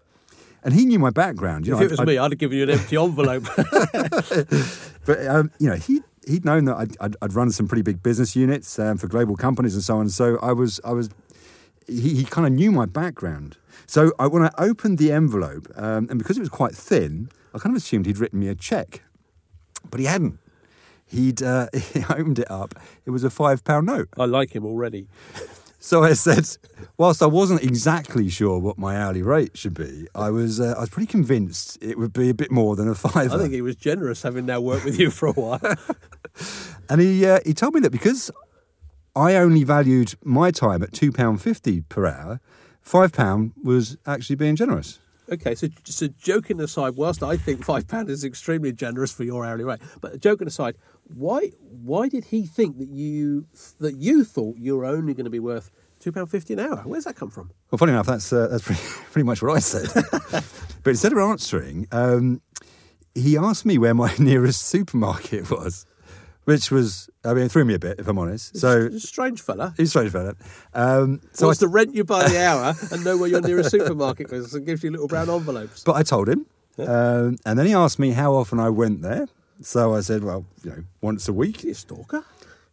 And 0.63 0.75
he 0.75 0.85
knew 0.85 0.99
my 0.99 1.09
background. 1.09 1.65
You 1.65 1.73
if 1.73 1.79
know, 1.79 1.85
it 1.85 1.91
was 1.91 1.99
I'd- 1.99 2.11
me, 2.11 2.17
I'd 2.19 2.31
have 2.31 2.37
given 2.37 2.57
you 2.57 2.63
an 2.63 2.69
empty 2.71 2.97
envelope. 2.97 3.45
But 5.05 5.25
um, 5.25 5.51
you 5.59 5.67
know, 5.67 5.75
he 5.75 6.01
he'd 6.27 6.45
known 6.45 6.65
that 6.65 6.75
I'd, 6.77 6.95
I'd, 6.99 7.15
I'd 7.21 7.33
run 7.33 7.51
some 7.51 7.67
pretty 7.67 7.81
big 7.81 8.03
business 8.03 8.35
units 8.35 8.77
um, 8.77 8.97
for 8.97 9.07
global 9.07 9.35
companies 9.35 9.73
and 9.73 9.83
so 9.83 9.97
on. 9.97 10.09
So 10.09 10.37
I 10.43 10.51
was 10.53 10.79
I 10.85 10.91
was 10.91 11.09
he, 11.87 12.13
he 12.15 12.23
kind 12.23 12.45
of 12.45 12.53
knew 12.53 12.71
my 12.71 12.85
background. 12.85 13.57
So 13.87 14.13
I, 14.19 14.27
when 14.27 14.43
I 14.43 14.51
opened 14.57 14.99
the 14.99 15.11
envelope, 15.11 15.67
um, 15.75 16.07
and 16.09 16.19
because 16.19 16.37
it 16.37 16.41
was 16.41 16.49
quite 16.49 16.75
thin, 16.75 17.29
I 17.53 17.59
kind 17.59 17.75
of 17.75 17.81
assumed 17.81 18.05
he'd 18.05 18.17
written 18.17 18.39
me 18.39 18.47
a 18.47 18.55
check, 18.55 19.03
but 19.89 19.99
he 19.99 20.05
hadn't. 20.05 20.39
He'd 21.05 21.41
uh, 21.41 21.67
he 21.93 22.03
opened 22.09 22.39
it 22.39 22.49
up. 22.49 22.75
It 23.05 23.11
was 23.11 23.23
a 23.23 23.29
five 23.29 23.63
pound 23.63 23.87
note. 23.87 24.09
I 24.17 24.25
like 24.25 24.55
him 24.55 24.65
already. 24.65 25.07
So 25.83 26.03
I 26.03 26.13
said, 26.13 26.47
whilst 26.99 27.23
I 27.23 27.25
wasn't 27.25 27.63
exactly 27.63 28.29
sure 28.29 28.59
what 28.59 28.77
my 28.77 28.95
hourly 28.95 29.23
rate 29.23 29.57
should 29.57 29.73
be, 29.73 30.07
I 30.13 30.29
was 30.29 30.59
uh, 30.59 30.75
I 30.77 30.81
was 30.81 30.89
pretty 30.89 31.07
convinced 31.07 31.79
it 31.81 31.97
would 31.97 32.13
be 32.13 32.29
a 32.29 32.35
bit 32.35 32.51
more 32.51 32.75
than 32.75 32.87
a 32.87 32.93
fiver. 32.93 33.33
I 33.33 33.39
think 33.39 33.51
he 33.51 33.63
was 33.63 33.75
generous 33.77 34.21
having 34.21 34.45
now 34.45 34.61
worked 34.61 34.85
with 34.85 34.99
you 34.99 35.09
for 35.09 35.25
a 35.27 35.31
while. 35.31 35.59
And 36.87 37.01
he 37.01 37.25
uh, 37.25 37.39
he 37.45 37.53
told 37.53 37.73
me 37.73 37.79
that 37.81 37.89
because 37.89 38.29
I 39.15 39.35
only 39.35 39.63
valued 39.63 40.13
my 40.23 40.51
time 40.51 40.83
at 40.83 40.93
two 40.93 41.11
pound 41.11 41.41
fifty 41.41 41.81
per 41.81 42.05
hour, 42.05 42.39
five 42.81 43.11
pound 43.11 43.53
was 43.63 43.97
actually 44.05 44.35
being 44.35 44.55
generous. 44.55 44.99
Okay, 45.31 45.55
so 45.55 45.67
so 45.85 46.07
joking 46.19 46.59
aside, 46.59 46.95
whilst 46.95 47.23
I 47.23 47.37
think 47.37 47.63
five 47.63 47.87
pound 47.87 48.09
is 48.09 48.25
extremely 48.25 48.73
generous 48.73 49.13
for 49.13 49.23
your 49.23 49.45
hourly 49.45 49.63
rate, 49.63 49.79
but 50.01 50.19
joking 50.19 50.47
aside, 50.47 50.75
why 51.13 51.51
why 51.61 52.09
did 52.09 52.25
he 52.25 52.45
think 52.45 52.77
that 52.79 52.89
you 52.89 53.47
that 53.79 53.95
you 53.95 54.25
thought 54.25 54.57
you 54.57 54.75
were 54.75 54.85
only 54.85 55.13
going 55.13 55.23
to 55.23 55.31
be 55.31 55.39
worth 55.39 55.71
two 55.99 56.11
pound 56.11 56.29
fifty 56.29 56.53
an 56.53 56.59
hour? 56.59 56.81
Where's 56.85 57.05
that 57.05 57.15
come 57.15 57.29
from? 57.29 57.51
Well, 57.71 57.77
funny 57.77 57.93
enough, 57.93 58.07
that's 58.07 58.33
uh, 58.33 58.47
that's 58.47 58.63
pretty, 58.63 58.81
pretty 59.11 59.25
much 59.25 59.41
what 59.41 59.55
I 59.55 59.59
said. 59.59 59.87
but 60.83 60.89
instead 60.89 61.13
of 61.13 61.19
answering, 61.19 61.87
um, 61.93 62.41
he 63.15 63.37
asked 63.37 63.65
me 63.65 63.77
where 63.77 63.93
my 63.93 64.13
nearest 64.19 64.63
supermarket 64.63 65.49
was, 65.49 65.85
which 66.51 66.71
was 66.71 67.09
I 67.23 67.33
mean 67.33 67.45
it 67.45 67.51
threw 67.51 67.65
me 67.65 67.73
a 67.75 67.79
bit 67.79 67.99
if 67.99 68.07
I'm 68.07 68.17
honest. 68.17 68.57
So 68.57 68.87
a 68.87 68.99
strange 68.99 69.41
fella. 69.41 69.73
he's 69.77 69.87
a 69.87 69.91
strange 69.91 70.11
fella. 70.11 70.35
Um, 70.73 71.21
so 71.33 71.39
So 71.39 71.45
I, 71.45 71.47
wants 71.47 71.59
to 71.59 71.67
rent 71.67 71.95
you 71.95 72.03
by 72.03 72.27
the 72.29 72.39
hour 72.43 72.75
and 72.91 73.03
know 73.03 73.17
where 73.17 73.29
your 73.29 73.41
nearest 73.41 73.71
supermarket 73.71 74.31
is 74.31 74.53
and 74.53 74.65
gives 74.65 74.83
you 74.83 74.91
little 74.91 75.07
brown 75.07 75.29
envelopes. 75.29 75.83
But 75.83 75.95
I 75.95 76.03
told 76.03 76.27
him. 76.29 76.45
Um, 76.77 77.37
and 77.45 77.59
then 77.59 77.65
he 77.67 77.73
asked 77.73 77.99
me 77.99 78.11
how 78.11 78.33
often 78.33 78.59
I 78.59 78.69
went 78.69 79.01
there. 79.01 79.27
So 79.61 79.93
I 79.93 80.01
said, 80.01 80.23
well, 80.23 80.45
you 80.63 80.71
know, 80.71 80.83
once 81.01 81.27
a 81.27 81.33
week. 81.33 81.63
You 81.63 81.75
stalker. 81.75 82.23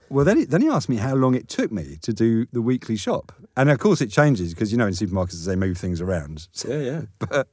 Well, 0.08 0.24
then 0.24 0.38
he, 0.38 0.44
then 0.46 0.62
he 0.62 0.68
asked 0.68 0.88
me 0.88 0.96
how 0.96 1.14
long 1.14 1.34
it 1.34 1.48
took 1.48 1.70
me 1.70 1.98
to 2.00 2.12
do 2.14 2.46
the 2.50 2.62
weekly 2.62 2.96
shop. 2.96 3.32
And 3.58 3.68
of 3.68 3.78
course, 3.78 4.00
it 4.00 4.10
changes 4.10 4.54
because, 4.54 4.72
you 4.72 4.78
know, 4.78 4.86
in 4.86 4.94
supermarkets, 4.94 5.44
they 5.44 5.56
move 5.56 5.76
things 5.76 6.00
around. 6.00 6.48
So, 6.52 6.68
Yeah, 6.72 6.80
yeah. 6.90 7.02
but, 7.18 7.48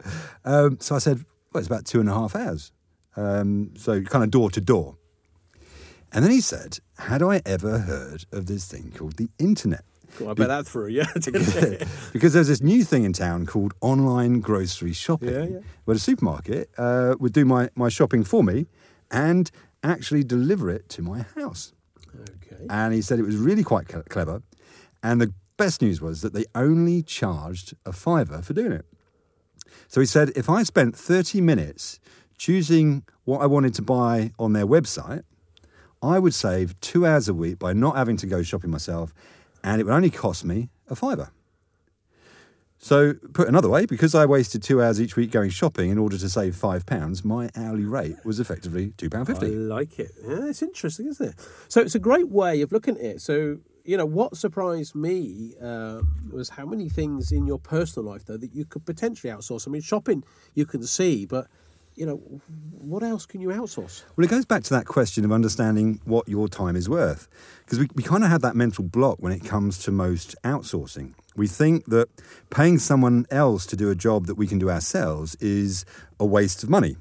um, 0.45 0.77
so 0.79 0.95
I 0.95 0.99
said, 0.99 1.25
well, 1.51 1.59
it's 1.59 1.67
about 1.67 1.83
two 1.85 1.99
and 1.99 2.07
a 2.09 2.13
half 2.13 2.33
hours. 2.35 2.71
um, 3.17 3.73
so 3.77 4.01
kind 4.03 4.23
of 4.23 4.31
door 4.31 4.49
to 4.51 4.61
door. 4.61 4.95
And 6.15 6.23
then 6.23 6.31
he 6.31 6.41
said, 6.41 6.79
Had 6.97 7.21
I 7.21 7.41
ever 7.45 7.79
heard 7.79 8.25
of 8.31 8.45
this 8.47 8.65
thing 8.65 8.91
called 8.95 9.17
the 9.17 9.29
internet? 9.37 9.83
Cool, 10.17 10.29
I 10.29 10.33
bet 10.33 10.47
that 10.47 10.65
through, 10.65 10.87
yeah. 10.87 11.07
because 12.13 12.31
there's 12.31 12.47
this 12.47 12.61
new 12.61 12.85
thing 12.85 13.03
in 13.03 13.11
town 13.11 13.45
called 13.45 13.73
online 13.81 14.39
grocery 14.39 14.93
shopping, 14.93 15.29
Yeah, 15.29 15.43
yeah. 15.43 15.59
where 15.83 15.93
the 15.95 15.99
supermarket 15.99 16.69
uh, 16.77 17.15
would 17.19 17.33
do 17.33 17.43
my, 17.43 17.69
my 17.75 17.89
shopping 17.89 18.23
for 18.23 18.41
me 18.41 18.67
and 19.11 19.51
actually 19.83 20.23
deliver 20.23 20.69
it 20.69 20.87
to 20.89 21.01
my 21.01 21.25
house. 21.35 21.73
okay. 22.17 22.65
And 22.69 22.93
he 22.93 23.01
said 23.01 23.19
it 23.19 23.23
was 23.25 23.35
really 23.35 23.63
quite 23.63 23.89
cle- 23.89 24.03
clever. 24.09 24.41
And 25.03 25.19
the 25.19 25.33
best 25.57 25.81
news 25.81 25.99
was 26.01 26.21
that 26.21 26.33
they 26.33 26.45
only 26.55 27.03
charged 27.03 27.73
a 27.85 27.91
fiver 27.91 28.41
for 28.41 28.53
doing 28.53 28.71
it. 28.71 28.85
So 29.89 29.99
he 29.99 30.07
said 30.07 30.31
if 30.37 30.49
I 30.49 30.63
spent 30.63 30.95
30 30.95 31.41
minutes 31.41 31.99
choosing 32.37 33.03
what 33.25 33.41
I 33.41 33.47
wanted 33.47 33.73
to 33.75 33.81
buy 33.81 34.31
on 34.39 34.53
their 34.53 34.65
website, 34.65 35.23
I 36.05 36.19
would 36.19 36.33
save 36.33 36.79
two 36.79 37.05
hours 37.05 37.27
a 37.27 37.33
week 37.33 37.59
by 37.59 37.73
not 37.73 37.95
having 37.95 38.17
to 38.17 38.27
go 38.27 38.43
shopping 38.43 38.71
myself, 38.71 39.13
and 39.63 39.81
it 39.81 39.85
would 39.85 39.93
only 39.93 40.09
cost 40.09 40.45
me 40.45 40.69
a 40.89 40.95
fiver. 40.95 41.31
So, 42.77 43.13
put 43.33 43.47
another 43.47 43.69
way, 43.69 43.85
because 43.85 44.13
I 44.13 44.25
wasted 44.25 44.61
two 44.61 44.83
hours 44.83 45.01
each 45.01 45.15
week 45.15 45.31
going 45.31 45.49
shopping 45.49 45.89
in 45.89 45.97
order 45.97 46.17
to 46.17 46.29
save 46.29 46.55
five 46.55 46.85
pounds, 46.85 47.25
my 47.25 47.49
hourly 47.55 47.85
rate 47.85 48.17
was 48.23 48.39
effectively 48.39 48.89
£2.50. 48.97 49.21
I 49.21 49.25
fifty. 49.25 49.47
like 49.55 49.97
it. 49.97 50.11
Yeah, 50.21 50.45
it's 50.49 50.61
interesting, 50.61 51.07
isn't 51.07 51.29
it? 51.29 51.35
So 51.67 51.81
it's 51.81 51.95
a 51.95 51.99
great 51.99 52.29
way 52.29 52.61
of 52.61 52.71
looking 52.71 52.95
at 52.97 53.03
it. 53.03 53.21
So 53.21 53.57
you 53.85 53.95
know 53.97 54.05
what 54.05 54.35
surprised 54.35 54.95
me 54.95 55.53
uh, 55.61 56.01
was 56.31 56.49
how 56.49 56.65
many 56.65 56.89
things 56.89 57.31
in 57.31 57.45
your 57.45 57.59
personal 57.59 58.09
life 58.09 58.25
though 58.25 58.37
that 58.37 58.53
you 58.53 58.65
could 58.65 58.85
potentially 58.85 59.31
outsource. 59.31 59.67
I 59.67 59.71
mean, 59.71 59.81
shopping 59.81 60.23
you 60.55 60.65
can 60.65 60.83
see, 60.83 61.25
but 61.25 61.47
you 61.95 62.05
know 62.05 62.17
what 62.17 63.03
else 63.03 63.25
can 63.25 63.41
you 63.41 63.49
outsource? 63.49 64.03
Well, 64.15 64.25
it 64.25 64.29
goes 64.29 64.45
back 64.45 64.63
to 64.63 64.73
that 64.73 64.85
question 64.85 65.25
of 65.25 65.31
understanding 65.31 66.01
what 66.05 66.27
your 66.27 66.47
time 66.47 66.75
is 66.75 66.87
worth. 66.89 67.27
Because 67.65 67.79
we, 67.79 67.89
we 67.95 68.03
kind 68.03 68.23
of 68.23 68.29
have 68.29 68.41
that 68.41 68.55
mental 68.55 68.83
block 68.83 69.17
when 69.19 69.31
it 69.31 69.43
comes 69.43 69.77
to 69.79 69.91
most 69.91 70.35
outsourcing. 70.43 71.13
We 71.35 71.47
think 71.47 71.85
that 71.85 72.07
paying 72.49 72.79
someone 72.79 73.25
else 73.31 73.65
to 73.67 73.75
do 73.75 73.89
a 73.89 73.95
job 73.95 74.27
that 74.27 74.35
we 74.35 74.47
can 74.47 74.59
do 74.59 74.69
ourselves 74.69 75.35
is 75.35 75.85
a 76.19 76.25
waste 76.25 76.63
of 76.63 76.69
money. 76.69 76.97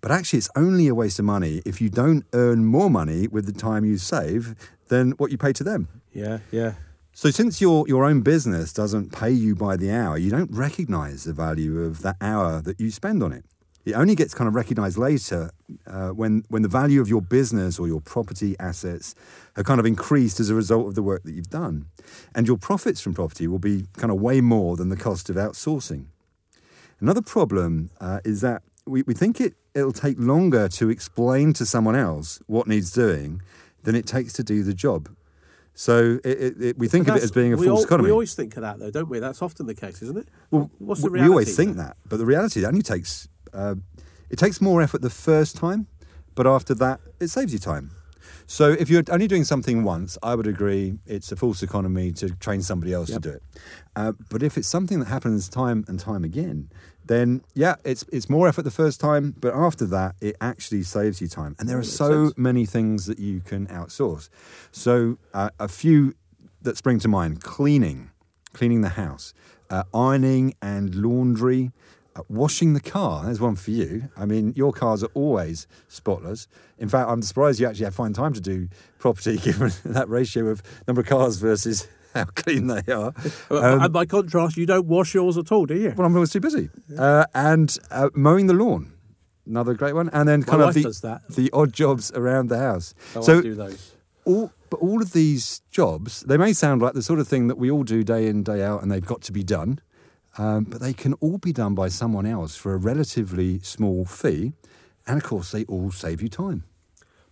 But 0.00 0.10
actually, 0.10 0.38
it's 0.38 0.50
only 0.56 0.88
a 0.88 0.94
waste 0.94 1.18
of 1.18 1.26
money 1.26 1.62
if 1.66 1.80
you 1.80 1.90
don't 1.90 2.24
earn 2.32 2.64
more 2.64 2.90
money 2.90 3.28
with 3.28 3.46
the 3.46 3.52
time 3.52 3.84
you 3.84 3.98
save 3.98 4.54
than 4.88 5.12
what 5.12 5.30
you 5.30 5.38
pay 5.38 5.52
to 5.52 5.64
them. 5.64 5.88
Yeah, 6.12 6.38
yeah. 6.50 6.74
So, 7.12 7.30
since 7.30 7.60
your, 7.60 7.86
your 7.86 8.04
own 8.04 8.22
business 8.22 8.72
doesn't 8.72 9.12
pay 9.12 9.30
you 9.30 9.54
by 9.54 9.76
the 9.76 9.90
hour, 9.90 10.16
you 10.16 10.30
don't 10.30 10.50
recognize 10.50 11.24
the 11.24 11.34
value 11.34 11.82
of 11.82 12.02
that 12.02 12.16
hour 12.20 12.62
that 12.62 12.80
you 12.80 12.90
spend 12.90 13.22
on 13.22 13.32
it. 13.32 13.44
It 13.90 13.94
only 13.94 14.14
gets 14.14 14.34
kind 14.34 14.48
of 14.48 14.54
recognized 14.54 14.96
later 14.96 15.50
uh, 15.86 16.10
when, 16.10 16.44
when 16.48 16.62
the 16.62 16.68
value 16.68 17.00
of 17.00 17.08
your 17.08 17.22
business 17.22 17.78
or 17.78 17.86
your 17.86 18.00
property 18.00 18.56
assets 18.58 19.14
have 19.56 19.64
kind 19.64 19.80
of 19.80 19.86
increased 19.86 20.40
as 20.40 20.48
a 20.48 20.54
result 20.54 20.86
of 20.86 20.94
the 20.94 21.02
work 21.02 21.22
that 21.24 21.32
you've 21.32 21.50
done. 21.50 21.86
And 22.34 22.46
your 22.46 22.56
profits 22.56 23.00
from 23.00 23.14
property 23.14 23.46
will 23.46 23.58
be 23.58 23.86
kind 23.96 24.10
of 24.10 24.20
way 24.20 24.40
more 24.40 24.76
than 24.76 24.88
the 24.88 24.96
cost 24.96 25.28
of 25.28 25.36
outsourcing. 25.36 26.06
Another 27.00 27.22
problem 27.22 27.90
uh, 28.00 28.20
is 28.24 28.40
that 28.42 28.62
we, 28.86 29.02
we 29.02 29.14
think 29.14 29.40
it, 29.40 29.54
it'll 29.74 29.92
take 29.92 30.16
longer 30.18 30.68
to 30.68 30.90
explain 30.90 31.52
to 31.54 31.66
someone 31.66 31.96
else 31.96 32.40
what 32.46 32.66
needs 32.66 32.90
doing 32.90 33.42
than 33.82 33.94
it 33.94 34.06
takes 34.06 34.32
to 34.34 34.42
do 34.42 34.62
the 34.62 34.74
job. 34.74 35.08
So 35.74 36.18
it, 36.24 36.38
it, 36.38 36.62
it, 36.62 36.78
we 36.78 36.88
think 36.88 37.08
of 37.08 37.16
it 37.16 37.22
as 37.22 37.30
being 37.30 37.54
a 37.54 37.56
false 37.56 37.80
al- 37.80 37.84
economy. 37.84 38.08
We 38.08 38.12
always 38.12 38.34
think 38.34 38.54
of 38.56 38.62
that 38.62 38.78
though, 38.78 38.90
don't 38.90 39.08
we? 39.08 39.18
That's 39.18 39.40
often 39.40 39.66
the 39.66 39.74
case, 39.74 40.02
isn't 40.02 40.18
it? 40.18 40.28
Well, 40.50 40.70
what's 40.78 41.00
the 41.00 41.08
reality? 41.08 41.28
we 41.28 41.32
always 41.32 41.56
think 41.56 41.76
that, 41.76 41.96
but 42.06 42.18
the 42.18 42.26
reality 42.26 42.62
it 42.62 42.66
only 42.66 42.82
takes 42.82 43.28
uh, 43.52 43.74
it 44.28 44.38
takes 44.38 44.60
more 44.60 44.82
effort 44.82 45.02
the 45.02 45.10
first 45.10 45.56
time, 45.56 45.86
but 46.34 46.46
after 46.46 46.74
that, 46.74 47.00
it 47.20 47.28
saves 47.28 47.52
you 47.52 47.58
time. 47.58 47.90
So 48.46 48.72
if 48.72 48.90
you're 48.90 49.04
only 49.10 49.28
doing 49.28 49.44
something 49.44 49.84
once, 49.84 50.18
I 50.22 50.34
would 50.34 50.46
agree 50.46 50.98
it's 51.06 51.30
a 51.30 51.36
false 51.36 51.62
economy 51.62 52.10
to 52.12 52.30
train 52.30 52.62
somebody 52.62 52.92
else 52.92 53.08
Yep. 53.10 53.22
to 53.22 53.28
do 53.30 53.34
it. 53.36 53.42
Uh, 53.94 54.12
but 54.28 54.42
if 54.42 54.58
it's 54.58 54.66
something 54.66 54.98
that 54.98 55.06
happens 55.06 55.48
time 55.48 55.84
and 55.86 56.00
time 56.00 56.24
again, 56.24 56.68
then 57.06 57.42
yeah, 57.54 57.76
it's 57.84 58.04
it's 58.12 58.28
more 58.28 58.48
effort 58.48 58.62
the 58.62 58.70
first 58.70 59.00
time, 59.00 59.34
but 59.40 59.54
after 59.54 59.84
that, 59.86 60.14
it 60.20 60.36
actually 60.40 60.82
saves 60.82 61.20
you 61.20 61.28
time. 61.28 61.54
And 61.58 61.68
there 61.68 61.78
are 61.78 61.82
so 61.84 62.26
sense. 62.26 62.38
many 62.38 62.66
things 62.66 63.06
that 63.06 63.18
you 63.18 63.40
can 63.40 63.66
outsource. 63.68 64.28
So 64.72 65.18
uh, 65.34 65.50
a 65.58 65.68
few 65.68 66.14
that 66.62 66.76
spring 66.76 66.98
to 67.00 67.08
mind: 67.08 67.42
cleaning, 67.42 68.10
cleaning 68.52 68.80
the 68.82 68.90
house, 68.90 69.32
uh, 69.70 69.84
ironing 69.94 70.54
and 70.60 70.94
laundry. 70.94 71.70
Washing 72.28 72.74
the 72.74 72.80
car, 72.80 73.24
there's 73.24 73.40
one 73.40 73.56
for 73.56 73.70
you. 73.70 74.08
I 74.16 74.26
mean, 74.26 74.52
your 74.56 74.72
cars 74.72 75.02
are 75.02 75.10
always 75.14 75.66
spotless. 75.88 76.48
In 76.78 76.88
fact, 76.88 77.08
I'm 77.08 77.22
surprised 77.22 77.60
you 77.60 77.66
actually 77.66 77.84
have 77.84 77.94
find 77.94 78.14
time 78.14 78.32
to 78.32 78.40
do 78.40 78.68
property 78.98 79.36
given 79.42 79.72
that 79.84 80.08
ratio 80.08 80.46
of 80.48 80.62
number 80.86 81.00
of 81.02 81.06
cars 81.06 81.36
versus 81.36 81.88
how 82.14 82.24
clean 82.24 82.66
they 82.66 82.92
are. 82.92 83.12
Um, 83.50 83.82
and 83.82 83.92
by 83.92 84.06
contrast, 84.06 84.56
you 84.56 84.66
don't 84.66 84.86
wash 84.86 85.14
yours 85.14 85.38
at 85.38 85.52
all, 85.52 85.66
do 85.66 85.74
you? 85.74 85.94
well, 85.96 86.06
I'm 86.06 86.14
always 86.14 86.30
too 86.30 86.40
busy. 86.40 86.68
Uh, 86.98 87.24
and 87.34 87.76
uh, 87.90 88.10
mowing 88.14 88.46
the 88.46 88.54
lawn, 88.54 88.92
another 89.46 89.74
great 89.74 89.94
one. 89.94 90.10
And 90.12 90.28
then 90.28 90.42
kind 90.42 90.62
of 90.62 90.74
the, 90.74 91.20
the 91.28 91.50
odd 91.52 91.72
jobs 91.72 92.10
around 92.12 92.48
the 92.48 92.58
house. 92.58 92.94
Oh, 93.14 93.20
so 93.20 93.38
I 93.38 93.42
do 93.42 93.54
those. 93.54 93.92
all, 94.24 94.52
but 94.70 94.80
all 94.80 95.02
of 95.02 95.12
these 95.12 95.62
jobs, 95.70 96.20
they 96.22 96.36
may 96.36 96.52
sound 96.52 96.80
like 96.82 96.94
the 96.94 97.02
sort 97.02 97.18
of 97.18 97.28
thing 97.28 97.48
that 97.48 97.58
we 97.58 97.70
all 97.70 97.82
do 97.82 98.02
day 98.04 98.26
in, 98.26 98.42
day 98.42 98.62
out, 98.62 98.82
and 98.82 98.90
they've 98.90 99.04
got 99.04 99.20
to 99.22 99.32
be 99.32 99.42
done. 99.42 99.80
Um, 100.40 100.64
but 100.64 100.80
they 100.80 100.94
can 100.94 101.12
all 101.14 101.36
be 101.36 101.52
done 101.52 101.74
by 101.74 101.88
someone 101.88 102.24
else 102.24 102.56
for 102.56 102.72
a 102.72 102.78
relatively 102.78 103.58
small 103.58 104.06
fee. 104.06 104.54
And 105.06 105.18
of 105.18 105.22
course, 105.22 105.50
they 105.50 105.64
all 105.66 105.90
save 105.90 106.22
you 106.22 106.30
time. 106.30 106.64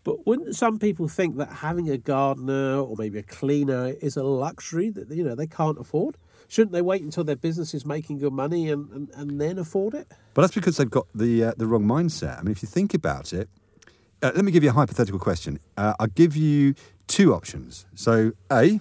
But 0.04 0.26
wouldn't 0.26 0.54
some 0.54 0.78
people 0.78 1.08
think 1.08 1.38
that 1.38 1.48
having 1.48 1.88
a 1.88 1.96
gardener 1.96 2.76
or 2.76 2.96
maybe 2.98 3.18
a 3.18 3.22
cleaner 3.22 3.94
is 4.02 4.18
a 4.18 4.22
luxury 4.22 4.90
that 4.90 5.10
you 5.10 5.24
know 5.24 5.34
they 5.34 5.46
can't 5.46 5.78
afford? 5.78 6.18
Shouldn't 6.48 6.72
they 6.72 6.82
wait 6.82 7.00
until 7.02 7.24
their 7.24 7.36
business 7.36 7.72
is 7.72 7.86
making 7.86 8.18
good 8.18 8.34
money 8.34 8.70
and, 8.70 8.90
and, 8.90 9.10
and 9.14 9.40
then 9.40 9.58
afford 9.58 9.94
it? 9.94 10.12
But 10.34 10.42
that's 10.42 10.54
because 10.54 10.76
they've 10.76 10.90
got 10.90 11.06
the, 11.14 11.44
uh, 11.44 11.52
the 11.56 11.66
wrong 11.66 11.84
mindset. 11.84 12.38
I 12.38 12.42
mean, 12.42 12.52
if 12.52 12.62
you 12.62 12.68
think 12.68 12.92
about 12.92 13.32
it, 13.32 13.48
uh, 14.22 14.32
let 14.34 14.44
me 14.44 14.52
give 14.52 14.62
you 14.62 14.70
a 14.70 14.74
hypothetical 14.74 15.18
question. 15.18 15.60
Uh, 15.78 15.94
I'll 15.98 16.08
give 16.08 16.36
you 16.36 16.74
two 17.06 17.32
options. 17.34 17.86
So, 17.94 18.32
A, 18.52 18.80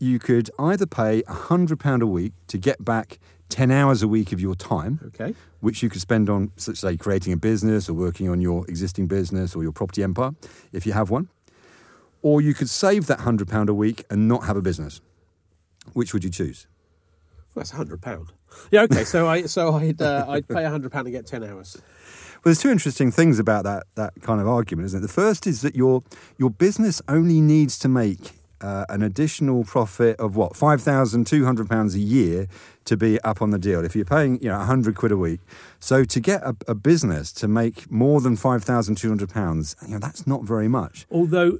you 0.00 0.18
could 0.18 0.50
either 0.58 0.86
pay 0.86 1.22
£100 1.22 2.02
a 2.02 2.06
week 2.06 2.32
to 2.48 2.58
get 2.58 2.84
back 2.84 3.18
10 3.48 3.70
hours 3.70 4.02
a 4.02 4.08
week 4.08 4.32
of 4.32 4.40
your 4.40 4.54
time, 4.54 5.00
Okay. 5.08 5.34
which 5.60 5.82
you 5.82 5.88
could 5.88 6.00
spend 6.00 6.28
on, 6.28 6.52
say, 6.56 6.96
creating 6.96 7.32
a 7.32 7.36
business 7.36 7.88
or 7.88 7.94
working 7.94 8.28
on 8.28 8.40
your 8.40 8.66
existing 8.68 9.06
business 9.06 9.54
or 9.56 9.62
your 9.62 9.72
property 9.72 10.02
empire, 10.02 10.32
if 10.72 10.86
you 10.86 10.92
have 10.92 11.10
one. 11.10 11.28
Or 12.20 12.40
you 12.40 12.52
could 12.52 12.68
save 12.68 13.06
that 13.06 13.20
£100 13.20 13.68
a 13.68 13.74
week 13.74 14.04
and 14.10 14.28
not 14.28 14.44
have 14.44 14.56
a 14.56 14.62
business. 14.62 15.00
Which 15.94 16.12
would 16.12 16.24
you 16.24 16.30
choose? 16.30 16.66
Well, 17.54 17.62
that's 17.62 17.70
hundred 17.70 18.02
pound. 18.02 18.32
Yeah. 18.70 18.82
Okay. 18.82 19.04
So 19.04 19.26
I 19.26 19.42
so 19.46 19.72
I'd 19.74 20.02
uh, 20.02 20.26
I'd 20.28 20.46
pay 20.46 20.64
hundred 20.64 20.92
pound 20.92 21.06
to 21.06 21.10
get 21.10 21.26
ten 21.26 21.42
hours. 21.42 21.76
Well, 21.78 22.40
there's 22.44 22.60
two 22.60 22.70
interesting 22.70 23.10
things 23.10 23.38
about 23.38 23.64
that 23.64 23.84
that 23.94 24.12
kind 24.20 24.40
of 24.40 24.46
argument, 24.46 24.86
isn't 24.86 24.98
it? 24.98 25.02
The 25.02 25.08
first 25.12 25.46
is 25.46 25.62
that 25.62 25.74
your 25.74 26.02
your 26.36 26.50
business 26.50 27.00
only 27.08 27.40
needs 27.40 27.78
to 27.80 27.88
make 27.88 28.37
uh, 28.60 28.84
an 28.88 29.02
additional 29.02 29.64
profit 29.64 30.18
of 30.18 30.36
what 30.36 30.56
five 30.56 30.82
thousand 30.82 31.26
two 31.26 31.44
hundred 31.44 31.68
pounds 31.68 31.94
a 31.94 31.98
year 31.98 32.48
to 32.84 32.96
be 32.96 33.20
up 33.20 33.40
on 33.42 33.50
the 33.50 33.58
deal. 33.58 33.84
If 33.84 33.94
you're 33.94 34.04
paying 34.04 34.40
you 34.42 34.48
know 34.48 34.58
hundred 34.58 34.96
quid 34.96 35.12
a 35.12 35.16
week, 35.16 35.40
so 35.78 36.04
to 36.04 36.20
get 36.20 36.42
a, 36.42 36.56
a 36.66 36.74
business 36.74 37.32
to 37.34 37.48
make 37.48 37.90
more 37.90 38.20
than 38.20 38.36
five 38.36 38.64
thousand 38.64 38.96
two 38.96 39.08
hundred 39.08 39.30
pounds, 39.30 39.76
you 39.82 39.92
know 39.92 39.98
that's 39.98 40.26
not 40.26 40.44
very 40.44 40.68
much. 40.68 41.06
Although, 41.10 41.58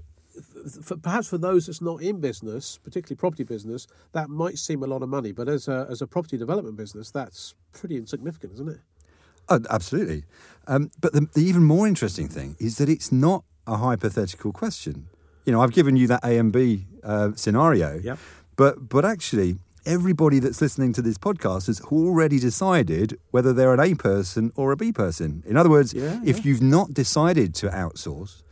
for, 0.82 0.96
perhaps 0.96 1.28
for 1.28 1.38
those 1.38 1.66
that's 1.66 1.80
not 1.80 2.02
in 2.02 2.20
business, 2.20 2.78
particularly 2.82 3.16
property 3.16 3.44
business, 3.44 3.86
that 4.12 4.28
might 4.28 4.58
seem 4.58 4.82
a 4.82 4.86
lot 4.86 5.02
of 5.02 5.08
money. 5.08 5.32
But 5.32 5.48
as 5.48 5.68
a 5.68 5.86
as 5.90 6.02
a 6.02 6.06
property 6.06 6.36
development 6.36 6.76
business, 6.76 7.10
that's 7.10 7.54
pretty 7.72 7.96
insignificant, 7.96 8.54
isn't 8.54 8.68
it? 8.68 8.80
Oh, 9.48 9.60
absolutely. 9.70 10.24
Um, 10.66 10.90
but 11.00 11.12
the, 11.14 11.26
the 11.32 11.40
even 11.40 11.64
more 11.64 11.86
interesting 11.86 12.28
thing 12.28 12.56
is 12.60 12.76
that 12.76 12.88
it's 12.88 13.10
not 13.10 13.44
a 13.66 13.76
hypothetical 13.78 14.52
question. 14.52 15.08
You 15.48 15.52
know, 15.52 15.62
I've 15.62 15.72
given 15.72 15.96
you 15.96 16.06
that 16.08 16.20
A 16.24 16.36
and 16.36 16.52
B 16.52 16.84
uh, 17.02 17.30
scenario, 17.34 17.98
Yep. 18.04 18.18
but 18.56 18.86
but 18.90 19.06
actually, 19.06 19.56
everybody 19.86 20.40
that's 20.40 20.60
listening 20.60 20.92
to 20.92 21.00
this 21.00 21.16
podcast 21.16 21.68
has 21.68 21.80
already 21.80 22.38
decided 22.38 23.18
whether 23.30 23.54
they're 23.54 23.72
an 23.72 23.80
A 23.80 23.94
person 23.94 24.52
or 24.56 24.72
a 24.72 24.76
B 24.76 24.92
person. 24.92 25.42
In 25.46 25.56
other 25.56 25.70
words, 25.70 25.94
Yeah, 25.94 26.20
if 26.22 26.36
yeah. 26.36 26.42
you've 26.44 26.60
not 26.60 26.92
decided 26.92 27.54
to 27.54 27.68
outsource 27.70 28.42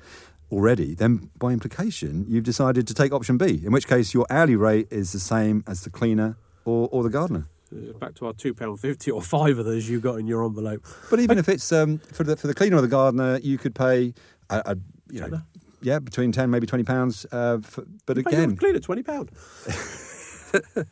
already, 0.50 0.94
then 0.94 1.28
by 1.38 1.52
implication, 1.52 2.24
you've 2.30 2.44
decided 2.44 2.86
to 2.88 2.94
take 2.94 3.12
option 3.12 3.36
B. 3.36 3.60
In 3.62 3.72
which 3.72 3.86
case, 3.86 4.14
your 4.14 4.24
hourly 4.30 4.56
rate 4.56 4.88
is 4.90 5.12
the 5.12 5.20
same 5.20 5.64
as 5.66 5.82
the 5.82 5.90
cleaner 5.90 6.38
or, 6.64 6.88
or 6.90 7.02
the 7.02 7.10
gardener. 7.10 7.44
Uh, 7.70 7.92
back 7.98 8.14
to 8.14 8.24
our 8.24 8.32
two 8.32 8.54
pound 8.54 8.80
fifty 8.80 9.10
or 9.10 9.20
five 9.20 9.58
of 9.58 9.66
those 9.66 9.86
you've 9.86 10.00
got 10.00 10.14
in 10.18 10.26
your 10.26 10.42
envelope. 10.46 10.82
But 11.10 11.20
even 11.20 11.36
if 11.36 11.46
it's 11.46 11.70
um, 11.72 11.98
for 11.98 12.24
the 12.24 12.36
for 12.38 12.46
the 12.46 12.54
cleaner 12.54 12.78
or 12.78 12.80
the 12.80 12.88
gardener, 12.88 13.38
you 13.42 13.58
could 13.58 13.74
pay, 13.74 14.14
a, 14.48 14.62
a, 14.72 14.76
you 15.10 15.20
know. 15.20 15.42
Yeah, 15.83 15.99
between 15.99 16.33
ten 16.33 16.50
maybe 16.50 16.66
twenty 16.66 16.85
pounds. 16.85 17.26
Uh, 17.30 17.59
for, 17.59 17.85
but 18.06 18.16
your 18.16 18.28
again, 18.28 18.56
cleaner 18.56 18.80
twenty 18.80 19.02
pound. 19.02 19.30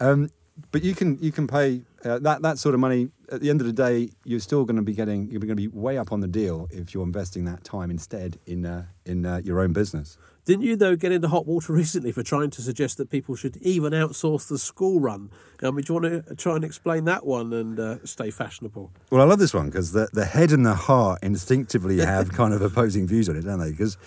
um, 0.00 0.30
but 0.70 0.82
you 0.82 0.94
can 0.94 1.18
you 1.20 1.32
can 1.32 1.46
pay 1.46 1.82
uh, 2.04 2.18
that 2.20 2.42
that 2.42 2.58
sort 2.58 2.74
of 2.74 2.80
money. 2.80 3.10
At 3.30 3.40
the 3.40 3.50
end 3.50 3.60
of 3.60 3.66
the 3.66 3.72
day, 3.72 4.10
you're 4.24 4.40
still 4.40 4.64
going 4.64 4.76
to 4.76 4.82
be 4.82 4.94
getting 4.94 5.30
you're 5.30 5.40
going 5.40 5.48
to 5.48 5.54
be 5.54 5.68
way 5.68 5.98
up 5.98 6.12
on 6.12 6.20
the 6.20 6.28
deal 6.28 6.68
if 6.70 6.94
you're 6.94 7.04
investing 7.04 7.44
that 7.44 7.64
time 7.64 7.90
instead 7.90 8.38
in 8.46 8.64
uh, 8.64 8.86
in 9.04 9.26
uh, 9.26 9.40
your 9.44 9.60
own 9.60 9.72
business. 9.72 10.16
Didn't 10.48 10.64
you, 10.64 10.76
though, 10.76 10.96
get 10.96 11.12
into 11.12 11.28
hot 11.28 11.46
water 11.46 11.72
recently 11.74 12.10
for 12.10 12.22
trying 12.22 12.48
to 12.48 12.62
suggest 12.62 12.96
that 12.96 13.10
people 13.10 13.36
should 13.36 13.58
even 13.58 13.92
outsource 13.92 14.48
the 14.48 14.56
school 14.56 14.98
run? 14.98 15.28
I 15.62 15.70
mean, 15.70 15.84
do 15.84 15.92
you 15.92 16.00
want 16.00 16.26
to 16.26 16.34
try 16.36 16.56
and 16.56 16.64
explain 16.64 17.04
that 17.04 17.26
one 17.26 17.52
and 17.52 17.78
uh, 17.78 17.96
stay 18.06 18.30
fashionable? 18.30 18.90
Well, 19.10 19.20
I 19.20 19.24
love 19.24 19.40
this 19.40 19.52
one 19.52 19.66
because 19.66 19.92
the, 19.92 20.08
the 20.14 20.24
head 20.24 20.52
and 20.52 20.64
the 20.64 20.72
heart 20.72 21.18
instinctively 21.22 21.98
have 22.06 22.32
kind 22.32 22.54
of 22.54 22.62
opposing 22.62 23.06
views 23.06 23.28
on 23.28 23.36
it, 23.36 23.42
don't 23.42 23.60
they? 23.60 23.72
Because 23.72 23.98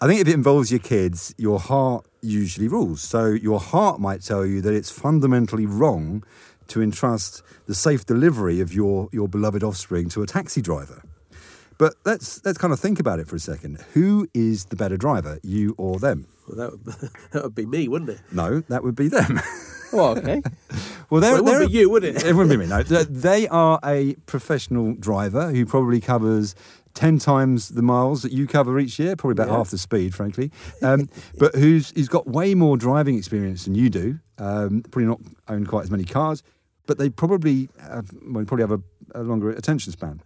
I 0.00 0.08
think 0.08 0.20
if 0.20 0.26
it 0.26 0.34
involves 0.34 0.72
your 0.72 0.80
kids, 0.80 1.32
your 1.38 1.60
heart 1.60 2.04
usually 2.22 2.66
rules. 2.66 3.00
So 3.00 3.26
your 3.26 3.60
heart 3.60 4.00
might 4.00 4.20
tell 4.20 4.44
you 4.44 4.60
that 4.62 4.74
it's 4.74 4.90
fundamentally 4.90 5.64
wrong 5.64 6.24
to 6.66 6.82
entrust 6.82 7.40
the 7.66 7.74
safe 7.76 8.04
delivery 8.04 8.58
of 8.58 8.74
your, 8.74 9.08
your 9.12 9.28
beloved 9.28 9.62
offspring 9.62 10.08
to 10.08 10.24
a 10.24 10.26
taxi 10.26 10.60
driver. 10.60 11.04
But 11.78 11.94
let's 12.04 12.44
let's 12.44 12.58
kind 12.58 12.72
of 12.72 12.80
think 12.80 13.00
about 13.00 13.18
it 13.18 13.28
for 13.28 13.36
a 13.36 13.40
second. 13.40 13.80
Who 13.94 14.28
is 14.34 14.66
the 14.66 14.76
better 14.76 14.96
driver, 14.96 15.38
you 15.42 15.74
or 15.78 15.98
them? 15.98 16.26
Well, 16.48 16.56
that 16.56 16.72
would, 16.72 17.10
that 17.32 17.42
would 17.44 17.54
be 17.54 17.66
me, 17.66 17.88
wouldn't 17.88 18.10
it? 18.10 18.20
No, 18.32 18.60
that 18.60 18.82
would 18.84 18.94
be 18.96 19.08
them. 19.08 19.40
Well, 19.92 20.18
okay. 20.18 20.42
well, 21.10 21.20
they're, 21.20 21.32
Well, 21.32 21.36
it 21.38 21.44
wouldn't 21.44 21.70
be 21.72 21.78
you, 21.78 21.90
would 21.90 22.04
it? 22.04 22.24
It 22.24 22.34
wouldn't 22.34 22.50
be 22.50 22.56
me. 22.56 22.66
No, 22.66 22.82
they 22.82 23.46
are 23.48 23.78
a 23.84 24.14
professional 24.26 24.94
driver 24.94 25.50
who 25.52 25.64
probably 25.66 26.00
covers. 26.00 26.54
10 26.94 27.18
times 27.18 27.70
the 27.70 27.82
miles 27.82 28.22
that 28.22 28.30
you 28.30 28.46
cover 28.46 28.78
each 28.78 29.00
year, 29.00 29.16
probably 29.16 29.32
about 29.32 29.48
Yeah. 29.48 29.56
half 29.56 29.70
the 29.70 29.78
speed, 29.78 30.14
frankly. 30.14 30.52
Um, 30.80 31.08
but 31.36 31.56
who's, 31.56 31.90
who's 31.90 32.06
got 32.06 32.28
way 32.28 32.54
more 32.54 32.76
driving 32.76 33.16
experience 33.18 33.64
than 33.64 33.74
you 33.74 33.90
do. 33.90 34.20
Um, 34.38 34.82
probably 34.82 35.06
not 35.06 35.20
own 35.48 35.66
quite 35.66 35.82
as 35.82 35.90
many 35.90 36.04
cars, 36.04 36.44
but 36.86 36.96
they 36.98 37.10
probably 37.10 37.68
have, 37.80 38.12
well, 38.24 38.44
probably 38.44 38.62
have 38.62 38.70
a, 38.70 38.80
a 39.12 39.22
longer 39.24 39.50
attention 39.50 39.90
span. 39.90 40.20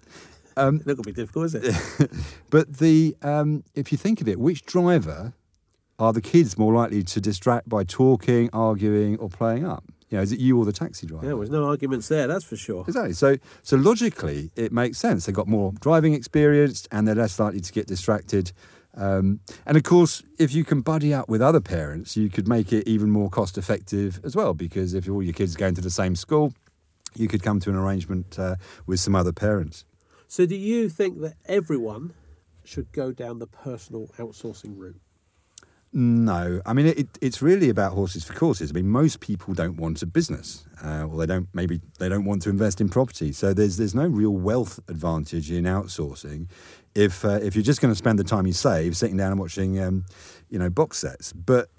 Um, 0.59 0.77
Not 0.77 0.85
going 0.85 0.97
to 0.97 1.03
be 1.03 1.13
difficult, 1.13 1.47
is 1.47 1.55
it? 1.55 2.11
but 2.51 2.79
the 2.79 3.17
um, 3.23 3.65
if 3.75 3.93
you 3.93 3.99
think 3.99 4.21
of 4.21 4.29
it, 4.29 4.39
which 4.39 4.65
driver 4.65 5.33
are 5.99 6.13
the 6.13 6.21
kids 6.21 6.57
more 6.57 6.73
likely 6.73 7.03
to 7.03 7.21
distract 7.21 7.69
by 7.69 7.85
talking, 7.85 8.51
arguing, 8.53 9.19
or 9.19 9.29
playing 9.29 9.67
up? 9.67 9.85
You 10.11 10.17
know, 10.17 10.23
is 10.23 10.33
it 10.33 10.39
you 10.39 10.59
or 10.59 10.65
the 10.65 10.73
taxi 10.73 11.07
driver? 11.07 11.27
Yeah, 11.27 11.35
there's 11.35 11.51
no 11.51 11.65
arguments 11.65 12.09
there, 12.09 12.27
that's 12.27 12.45
for 12.45 12.57
sure. 12.57 12.85
Exactly. 12.87 13.13
So, 13.13 13.37
so 13.63 13.77
logically, 13.77 14.51
it 14.57 14.73
makes 14.73 14.97
sense. 14.97 15.27
They've 15.27 15.35
got 15.35 15.49
more 15.49 15.73
driving 15.81 16.15
experience, 16.15 16.89
and 16.91 17.07
they're 17.07 17.15
less 17.15 17.39
likely 17.39 17.61
to 17.61 17.73
get 17.73 17.87
distracted. 17.87 18.53
Um, 18.95 19.41
and 19.67 19.77
of 19.77 19.83
course, 19.83 20.23
if 20.39 20.55
you 20.55 20.65
can 20.65 20.81
buddy 20.81 21.13
up 21.13 21.29
with 21.29 21.43
other 21.43 21.61
parents, 21.61 22.17
you 22.17 22.31
could 22.31 22.49
make 22.49 22.73
it 22.73 22.89
even 22.89 23.11
more 23.11 23.29
cost 23.29 23.59
effective 23.59 24.21
as 24.25 24.35
well. 24.35 24.55
Because 24.55 24.95
if 24.95 25.09
all 25.09 25.23
your 25.23 25.35
kids 25.35 25.55
are 25.57 25.59
going 25.59 25.75
to 25.75 25.83
the 25.83 25.91
same 25.91 26.17
school, 26.17 26.55
you 27.15 27.29
could 27.29 27.43
come 27.43 27.61
to 27.61 27.71
an 27.71 27.77
arrangement 27.77 28.39
uh, 28.39 28.57
with 28.87 29.01
some 29.01 29.15
other 29.15 29.33
parents. 29.33 29.85
So, 30.29 30.45
do 30.45 30.55
you 30.55 30.91
think 30.91 31.21
that 31.23 31.35
everyone 31.47 32.13
should 32.63 32.93
go 32.93 33.13
down 33.13 33.39
the 33.39 33.47
personal 33.47 34.09
outsourcing 34.19 34.77
route? 34.77 35.01
No, 35.91 36.61
I 36.67 36.75
mean 36.75 36.85
it, 36.85 37.09
it's 37.23 37.41
really 37.41 37.71
about 37.71 37.95
horses 37.95 38.23
for 38.23 38.35
courses. 38.35 38.71
I 38.71 38.75
mean, 38.75 38.89
most 38.89 39.21
people 39.21 39.55
don't 39.55 39.79
want 39.79 40.03
a 40.03 40.07
business, 40.07 40.67
uh, 40.85 41.07
or 41.07 41.17
they 41.17 41.25
don't 41.25 41.49
maybe 41.55 41.81
they 41.99 42.11
don't 42.11 42.27
want 42.27 42.43
to 42.43 42.51
invest 42.51 42.83
in 42.83 42.91
property. 42.91 43.33
So 43.33 43.55
there's 43.55 43.79
there's 43.79 43.95
no 43.95 44.07
real 44.07 44.37
wealth 44.37 44.79
advantage 44.89 45.51
in 45.51 45.65
outsourcing 45.65 46.49
if 46.95 47.25
uh, 47.25 47.39
if 47.43 47.57
you're 47.57 47.63
just 47.63 47.81
going 47.81 47.93
to 47.93 47.97
spend 47.97 48.19
the 48.19 48.25
time 48.25 48.47
you 48.47 48.53
save 48.53 48.99
sitting 48.99 49.17
down 49.17 49.31
and 49.31 49.41
watching, 49.41 49.81
um, 49.81 50.05
you 50.51 50.59
know, 50.59 50.69
box 50.69 50.99
sets. 50.99 51.33
But 51.33 51.71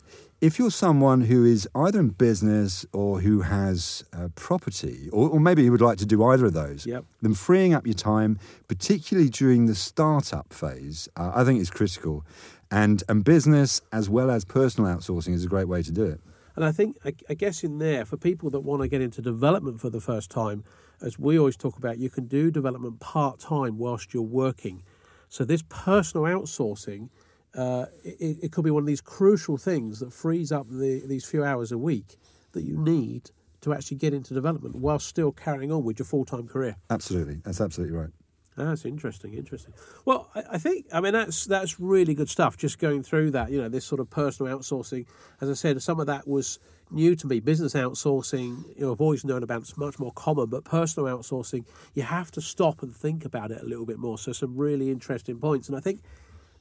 if 0.41 0.57
you're 0.57 0.71
someone 0.71 1.21
who 1.21 1.43
is 1.43 1.67
either 1.75 1.99
in 1.99 2.09
business 2.09 2.85
or 2.93 3.19
who 3.19 3.41
has 3.41 4.03
uh, 4.13 4.29
property, 4.35 5.09
or, 5.11 5.29
or 5.29 5.39
maybe 5.39 5.63
you 5.63 5.71
would 5.71 5.81
like 5.81 5.97
to 5.97 6.05
do 6.05 6.23
either 6.23 6.45
of 6.45 6.53
those, 6.53 6.85
Yep. 6.85 7.03
then 7.21 7.33
freeing 7.33 7.73
up 7.73 7.85
your 7.85 7.93
time, 7.93 8.39
particularly 8.67 9.29
during 9.29 9.65
the 9.65 9.75
startup 9.75 10.53
phase, 10.53 11.09
uh, 11.17 11.31
I 11.35 11.43
think 11.43 11.59
is 11.61 11.69
critical. 11.69 12.25
And, 12.71 13.03
and 13.09 13.23
business 13.23 13.81
as 13.91 14.09
well 14.09 14.29
as 14.29 14.45
personal 14.45 14.95
outsourcing 14.95 15.33
is 15.33 15.43
a 15.43 15.47
great 15.47 15.67
way 15.67 15.81
to 15.83 15.91
do 15.91 16.03
it. 16.05 16.21
And 16.55 16.63
I 16.63 16.71
think, 16.71 16.97
I, 17.03 17.13
I 17.29 17.33
guess, 17.33 17.63
in 17.63 17.79
there, 17.79 18.05
for 18.05 18.15
people 18.17 18.49
that 18.51 18.59
want 18.61 18.81
to 18.81 18.87
get 18.87 19.01
into 19.01 19.21
development 19.21 19.79
for 19.81 19.89
the 19.89 20.01
first 20.01 20.29
time, 20.29 20.63
as 21.01 21.17
we 21.17 21.39
always 21.39 21.55
talk 21.57 21.77
about, 21.77 21.97
you 21.97 22.09
can 22.09 22.27
do 22.27 22.51
development 22.51 22.99
part 22.99 23.39
time 23.39 23.77
whilst 23.77 24.13
you're 24.13 24.21
working. 24.23 24.83
So, 25.29 25.45
this 25.45 25.63
personal 25.69 26.25
outsourcing, 26.25 27.09
uh, 27.55 27.85
it, 28.03 28.37
it 28.43 28.51
could 28.51 28.63
be 28.63 28.71
one 28.71 28.83
of 28.83 28.87
these 28.87 29.01
crucial 29.01 29.57
things 29.57 29.99
that 29.99 30.13
frees 30.13 30.51
up 30.51 30.67
the, 30.69 31.03
these 31.05 31.25
few 31.25 31.43
hours 31.43 31.71
a 31.71 31.77
week 31.77 32.17
that 32.53 32.63
you 32.63 32.77
need 32.77 33.31
to 33.61 33.73
actually 33.73 33.97
get 33.97 34.13
into 34.13 34.33
development 34.33 34.75
while 34.75 34.99
still 34.99 35.31
carrying 35.31 35.71
on 35.71 35.83
with 35.83 35.99
your 35.99 36.05
full 36.05 36.25
time 36.25 36.47
career. 36.47 36.75
Absolutely. 36.89 37.41
That's 37.43 37.59
absolutely 37.61 37.97
right. 37.97 38.09
That's 38.55 38.83
interesting, 38.83 39.35
interesting. 39.35 39.73
Well, 40.05 40.29
I, 40.35 40.43
I 40.51 40.57
think 40.57 40.87
I 40.91 40.99
mean 40.99 41.13
that's 41.13 41.45
that's 41.45 41.79
really 41.79 42.13
good 42.13 42.29
stuff. 42.29 42.57
Just 42.57 42.77
going 42.77 43.03
through 43.03 43.31
that, 43.31 43.51
you 43.51 43.61
know, 43.61 43.69
this 43.69 43.85
sort 43.85 44.01
of 44.01 44.09
personal 44.09 44.55
outsourcing. 44.57 45.05
As 45.39 45.49
I 45.49 45.53
said, 45.53 45.81
some 45.81 45.99
of 45.99 46.07
that 46.07 46.27
was 46.27 46.59
new 46.91 47.15
to 47.15 47.27
me. 47.27 47.39
Business 47.39 47.73
outsourcing, 47.73 48.65
you 48.75 48.85
know, 48.85 48.91
I've 48.91 49.01
always 49.01 49.23
known 49.23 49.43
about. 49.43 49.61
It's 49.61 49.77
much 49.77 49.97
more 49.97 50.11
common, 50.11 50.47
but 50.47 50.65
personal 50.65 51.07
outsourcing, 51.15 51.65
you 51.93 52.03
have 52.03 52.31
to 52.31 52.41
stop 52.41 52.83
and 52.83 52.93
think 52.93 53.23
about 53.23 53.51
it 53.51 53.61
a 53.61 53.65
little 53.65 53.85
bit 53.85 53.97
more. 53.97 54.17
So 54.17 54.33
some 54.33 54.57
really 54.57 54.91
interesting 54.91 55.39
points, 55.39 55.69
and 55.69 55.77
I 55.77 55.79
think 55.79 56.01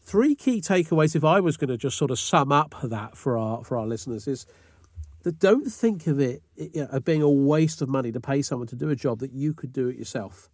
three 0.09 0.35
key 0.35 0.61
takeaways. 0.61 1.15
If 1.15 1.23
I 1.23 1.39
was 1.41 1.57
going 1.59 1.69
to 1.69 1.77
just 1.77 1.99
sort 1.99 2.11
of 2.11 2.19
sum 2.19 2.51
up 2.51 2.75
that 2.83 3.17
for 3.17 3.37
our 3.37 3.63
for 3.63 3.77
our 3.77 3.87
listeners 3.87 4.27
is 4.27 4.47
that 5.23 5.39
don't 5.39 5.71
think 5.71 6.07
of 6.07 6.19
it 6.19 6.43
you 6.57 6.71
know, 6.83 6.89
as 6.91 7.03
being 7.03 7.23
a 7.23 7.29
waste 7.29 7.83
of 7.83 7.89
money 7.89 8.11
to 8.13 8.21
pay 8.21 8.41
someone 8.41 8.69
to 8.69 8.77
do 8.77 8.89
a 8.89 8.97
job 8.97 9.19
that 9.19 9.33
you 9.33 9.53
could 9.53 9.73
do 9.73 9.89
it 9.89 9.97
yourself 9.97 10.49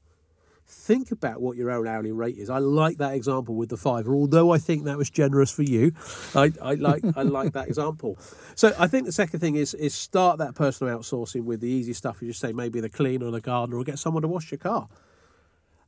think 0.67 1.11
about 1.11 1.41
what 1.41 1.57
your 1.57 1.71
own 1.71 1.87
hourly 1.87 2.13
rate 2.13 2.39
is. 2.39 2.49
I 2.49 2.59
like 2.59 2.99
that 2.99 3.15
example 3.15 3.55
with 3.55 3.69
the 3.69 3.77
fiver, 3.77 4.15
although 4.15 4.51
I 4.51 4.59
think 4.59 4.85
that 4.85 4.97
was 4.97 5.11
generous 5.11 5.51
for 5.51 5.63
you. 5.63 5.93
I, 6.35 6.53
I 6.61 6.75
like 6.75 7.05
I 7.17 7.23
like 7.39 7.53
that 7.53 7.69
example. 7.69 8.19
So 8.55 8.75
I 8.79 8.87
think 8.87 9.05
the 9.05 9.13
second 9.13 9.41
thing 9.41 9.57
is 9.57 9.75
is 9.75 9.95
start 9.95 10.39
that 10.39 10.55
personal 10.55 10.99
outsourcing 10.99 11.45
with 11.45 11.61
the 11.61 11.69
easy 11.69 11.93
stuff. 11.93 12.23
You 12.23 12.29
just 12.29 12.41
say 12.41 12.53
maybe 12.53 12.81
the 12.81 12.89
cleaner 12.89 13.27
or 13.27 13.31
the 13.31 13.41
gardener 13.41 13.79
or 13.79 13.85
get 13.85 13.99
someone 13.99 14.23
to 14.23 14.29
wash 14.29 14.51
your 14.51 14.59
car. 14.59 14.89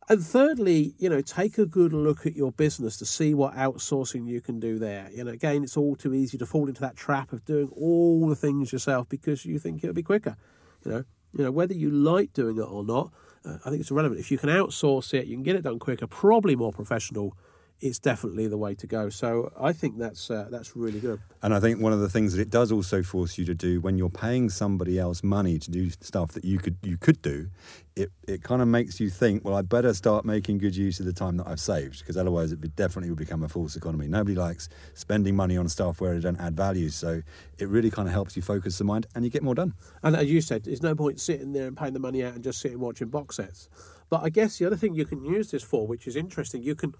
And 0.08 0.24
thirdly, 0.24 0.94
you 0.98 1.08
know, 1.08 1.20
take 1.20 1.58
a 1.58 1.66
good 1.66 1.92
look 1.92 2.26
at 2.26 2.36
your 2.36 2.52
business 2.52 2.96
to 2.98 3.04
see 3.04 3.34
what 3.34 3.54
outsourcing 3.54 4.28
you 4.28 4.40
can 4.40 4.60
do 4.60 4.78
there. 4.78 5.10
You 5.12 5.24
know, 5.24 5.32
again, 5.32 5.64
it's 5.64 5.76
all 5.76 5.96
too 5.96 6.14
easy 6.14 6.38
to 6.38 6.46
fall 6.46 6.68
into 6.68 6.80
that 6.82 6.96
trap 6.96 7.32
of 7.32 7.44
doing 7.44 7.68
all 7.74 8.28
the 8.28 8.36
things 8.36 8.72
yourself 8.72 9.08
because 9.08 9.44
you 9.44 9.58
think 9.58 9.82
it'll 9.82 9.94
be 9.94 10.04
quicker. 10.04 10.36
You 10.84 10.92
know, 10.92 11.04
you 11.32 11.44
know 11.44 11.50
whether 11.50 11.74
you 11.74 11.90
like 11.90 12.32
doing 12.32 12.56
it 12.56 12.60
or 12.60 12.84
not, 12.84 13.12
uh, 13.44 13.58
I 13.64 13.70
think 13.70 13.80
it's 13.80 13.90
irrelevant. 13.90 14.20
If 14.20 14.30
you 14.30 14.38
can 14.38 14.48
outsource 14.48 15.12
it, 15.12 15.26
you 15.26 15.34
can 15.34 15.42
get 15.42 15.56
it 15.56 15.62
done 15.62 15.80
quicker, 15.80 16.06
probably 16.06 16.54
more 16.54 16.72
professional. 16.72 17.36
It's 17.80 17.98
definitely 17.98 18.46
the 18.46 18.56
way 18.56 18.74
to 18.74 18.86
go. 18.86 19.10
So 19.10 19.52
I 19.60 19.72
think 19.72 19.98
that's 19.98 20.30
uh, 20.30 20.48
that's 20.50 20.74
really 20.74 20.98
good. 20.98 21.20
And 21.42 21.52
I 21.52 21.60
think 21.60 21.80
one 21.80 21.92
of 21.92 22.00
the 22.00 22.08
things 22.08 22.34
that 22.34 22.40
it 22.40 22.50
does 22.50 22.72
also 22.72 23.02
force 23.02 23.36
you 23.36 23.44
to 23.44 23.54
do 23.54 23.80
when 23.80 23.98
you're 23.98 24.08
paying 24.08 24.48
somebody 24.48 24.98
else 24.98 25.22
money 25.22 25.58
to 25.58 25.70
do 25.70 25.90
stuff 25.90 26.32
that 26.32 26.44
you 26.44 26.58
could 26.58 26.78
you 26.82 26.96
could 26.96 27.20
do, 27.20 27.50
it, 27.94 28.10
it 28.28 28.42
kind 28.42 28.60
of 28.60 28.68
makes 28.68 29.00
you 29.00 29.08
think, 29.08 29.44
well, 29.44 29.54
I 29.54 29.62
better 29.62 29.94
start 29.94 30.24
making 30.24 30.58
good 30.58 30.76
use 30.76 31.00
of 31.00 31.06
the 31.06 31.12
time 31.12 31.36
that 31.38 31.46
I've 31.46 31.60
saved 31.60 32.00
because 32.00 32.16
otherwise 32.16 32.52
it 32.52 32.76
definitely 32.76 33.10
would 33.10 33.18
become 33.18 33.42
a 33.42 33.48
false 33.48 33.74
economy. 33.76 34.06
Nobody 34.06 34.36
likes 34.36 34.68
spending 34.94 35.34
money 35.34 35.56
on 35.56 35.68
stuff 35.68 36.00
where 36.00 36.14
it 36.14 36.20
don't 36.20 36.40
add 36.40 36.56
value. 36.56 36.90
So 36.90 37.22
it 37.58 37.68
really 37.68 37.90
kind 37.90 38.06
of 38.06 38.12
helps 38.12 38.36
you 38.36 38.42
focus 38.42 38.78
the 38.78 38.84
mind 38.84 39.06
and 39.14 39.24
you 39.24 39.30
get 39.30 39.42
more 39.42 39.54
done. 39.54 39.74
And 40.02 40.14
as 40.14 40.30
you 40.30 40.42
said, 40.42 40.64
there's 40.64 40.82
no 40.82 40.94
point 40.94 41.20
sitting 41.20 41.52
there 41.52 41.66
and 41.66 41.76
paying 41.76 41.94
the 41.94 42.00
money 42.00 42.22
out 42.22 42.34
and 42.34 42.44
just 42.44 42.60
sitting 42.60 42.80
watching 42.80 43.08
box 43.08 43.36
sets. 43.36 43.68
But 44.08 44.22
I 44.22 44.28
guess 44.28 44.58
the 44.58 44.66
other 44.66 44.76
thing 44.76 44.94
you 44.94 45.04
can 45.04 45.24
use 45.24 45.50
this 45.50 45.62
for, 45.62 45.86
which 45.86 46.06
is 46.06 46.14
interesting, 46.14 46.62
you 46.62 46.76
can, 46.76 46.94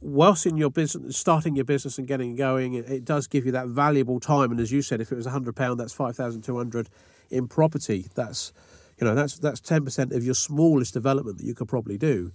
whilst 0.00 0.46
in 0.46 0.56
your 0.56 0.70
business, 0.70 1.16
starting 1.16 1.56
your 1.56 1.64
business 1.64 1.98
and 1.98 2.06
getting 2.06 2.36
going, 2.36 2.74
it, 2.74 2.88
it 2.88 3.04
does 3.04 3.26
give 3.26 3.46
you 3.46 3.52
that 3.52 3.68
valuable 3.68 4.20
time. 4.20 4.50
And 4.50 4.60
as 4.60 4.70
you 4.72 4.82
said, 4.82 5.00
if 5.00 5.12
it 5.12 5.16
was 5.16 5.26
hundred 5.26 5.56
pound, 5.56 5.80
that's 5.80 5.92
five 5.92 6.16
thousand 6.16 6.42
two 6.42 6.56
hundred 6.56 6.88
in 7.30 7.48
property. 7.48 8.06
That's, 8.14 8.52
you 8.98 9.06
know, 9.06 9.14
that's 9.14 9.38
that's 9.38 9.60
ten 9.60 9.84
percent 9.84 10.12
of 10.12 10.24
your 10.24 10.34
smallest 10.34 10.94
development 10.94 11.38
that 11.38 11.44
you 11.44 11.54
could 11.54 11.68
probably 11.68 11.98
do. 11.98 12.32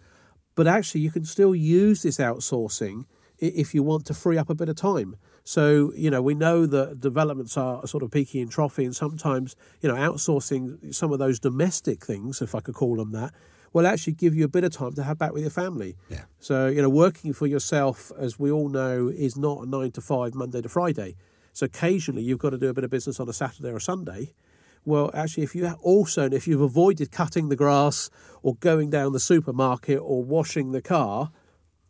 But 0.55 0.67
actually, 0.67 1.01
you 1.01 1.11
can 1.11 1.25
still 1.25 1.55
use 1.55 2.03
this 2.03 2.17
outsourcing 2.17 3.05
if 3.39 3.73
you 3.73 3.83
want 3.83 4.05
to 4.05 4.13
free 4.13 4.37
up 4.37 4.49
a 4.49 4.55
bit 4.55 4.69
of 4.69 4.75
time. 4.75 5.15
So, 5.43 5.91
you 5.95 6.09
know, 6.09 6.21
we 6.21 6.35
know 6.35 6.65
that 6.65 7.01
developments 7.01 7.57
are 7.57 7.85
sort 7.87 8.03
of 8.03 8.11
peaky 8.11 8.39
and 8.39 8.49
trophy, 8.49 8.85
and 8.85 8.95
sometimes, 8.95 9.55
you 9.81 9.89
know, 9.89 9.95
outsourcing 9.95 10.93
some 10.93 11.11
of 11.11 11.19
those 11.19 11.39
domestic 11.39 12.05
things, 12.05 12.41
if 12.41 12.55
I 12.55 12.61
could 12.61 12.75
call 12.75 12.95
them 12.95 13.11
that, 13.11 13.33
will 13.73 13.87
actually 13.87 14.13
give 14.13 14.35
you 14.35 14.45
a 14.45 14.47
bit 14.47 14.63
of 14.63 14.71
time 14.71 14.93
to 14.93 15.03
have 15.03 15.17
back 15.17 15.33
with 15.33 15.41
your 15.41 15.49
family. 15.51 15.97
Yeah. 16.09 16.21
So, 16.39 16.67
you 16.67 16.81
know, 16.81 16.89
working 16.89 17.33
for 17.33 17.47
yourself, 17.47 18.11
as 18.17 18.39
we 18.39 18.51
all 18.51 18.69
know, 18.69 19.07
is 19.07 19.35
not 19.35 19.63
a 19.63 19.65
nine 19.65 19.91
to 19.91 20.01
five, 20.01 20.35
Monday 20.35 20.61
to 20.61 20.69
Friday. 20.69 21.15
So 21.53 21.65
occasionally 21.65 22.21
you've 22.23 22.39
got 22.39 22.51
to 22.51 22.57
do 22.57 22.69
a 22.69 22.73
bit 22.73 22.83
of 22.83 22.89
business 22.91 23.19
on 23.19 23.27
a 23.27 23.33
Saturday 23.33 23.69
or 23.69 23.77
a 23.77 23.81
Sunday. 23.81 24.33
Well, 24.85 25.09
actually, 25.13 25.43
if 25.43 25.55
you 25.55 25.65
also, 25.81 26.29
if 26.29 26.47
you've 26.47 26.61
avoided 26.61 27.11
cutting 27.11 27.49
the 27.49 27.55
grass 27.55 28.09
or 28.41 28.55
going 28.55 28.89
down 28.89 29.13
the 29.13 29.19
supermarket 29.19 29.99
or 30.01 30.23
washing 30.23 30.71
the 30.71 30.81
car, 30.81 31.31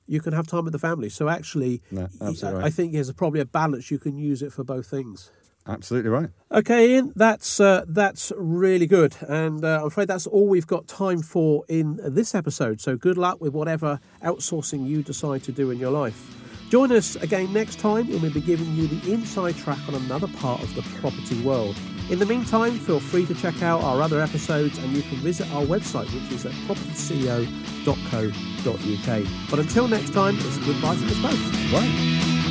you 0.05 0.19
can 0.21 0.33
have 0.33 0.45
time 0.47 0.65
with 0.65 0.73
the 0.73 0.79
family. 0.79 1.09
So 1.09 1.27
actually, 1.27 1.81
No, 1.91 2.07
I- 2.21 2.25
right. 2.27 2.65
I 2.65 2.69
think 2.69 2.93
there's 2.93 3.11
probably 3.13 3.39
a 3.39 3.45
balance. 3.45 3.89
You 3.89 3.97
can 3.99 4.17
use 4.17 4.41
it 4.43 4.53
for 4.53 4.63
both 4.63 4.85
things. 4.87 5.31
Absolutely 5.65 6.09
right. 6.09 6.29
Okay, 6.51 6.91
Ian, 6.91 7.13
that's 7.15 7.59
uh, 7.59 7.85
that's 7.87 8.33
really 8.35 8.85
good, 8.85 9.15
and 9.21 9.63
uh, 9.63 9.79
I'm 9.81 9.87
afraid 9.87 10.09
that's 10.09 10.27
all 10.27 10.47
we've 10.47 10.67
got 10.67 10.87
time 10.87 11.21
for 11.21 11.63
in 11.69 11.99
this 12.03 12.35
episode. 12.35 12.81
So 12.81 12.97
good 12.97 13.17
luck 13.17 13.39
with 13.39 13.53
whatever 13.53 14.01
outsourcing 14.23 14.85
you 14.85 15.03
decide 15.03 15.41
to 15.43 15.53
do 15.53 15.71
in 15.71 15.79
your 15.79 15.91
life. 15.91 16.37
Join 16.69 16.91
us 16.91 17.15
again 17.17 17.53
next 17.53 17.79
time 17.79 18.09
when 18.09 18.21
we'll 18.21 18.33
be 18.33 18.41
giving 18.41 18.73
you 18.73 18.87
the 18.87 19.13
inside 19.13 19.55
track 19.55 19.79
on 19.87 19.95
another 19.95 20.27
part 20.27 20.61
of 20.61 20.75
the 20.75 20.81
property 20.99 21.41
world. 21.43 21.77
In 22.09 22.19
the 22.19 22.25
meantime, 22.25 22.77
feel 22.79 22.99
free 22.99 23.25
to 23.27 23.33
check 23.33 23.63
out 23.63 23.81
our 23.83 24.01
other 24.01 24.19
episodes, 24.19 24.77
and 24.79 24.91
you 24.91 25.01
can 25.03 25.19
visit 25.19 25.49
our 25.53 25.63
website, 25.63 26.13
which 26.13 26.29
is 26.33 26.45
at 26.45 26.51
propertyceo.co.uk. 26.67 29.23
But 29.49 29.59
until 29.59 29.87
next 29.87 30.11
time, 30.13 30.35
it's 30.37 30.57
goodbye 30.57 30.95
from 30.95 31.07
us 31.07 31.21
both. 31.21 31.73
Right. 31.73 32.42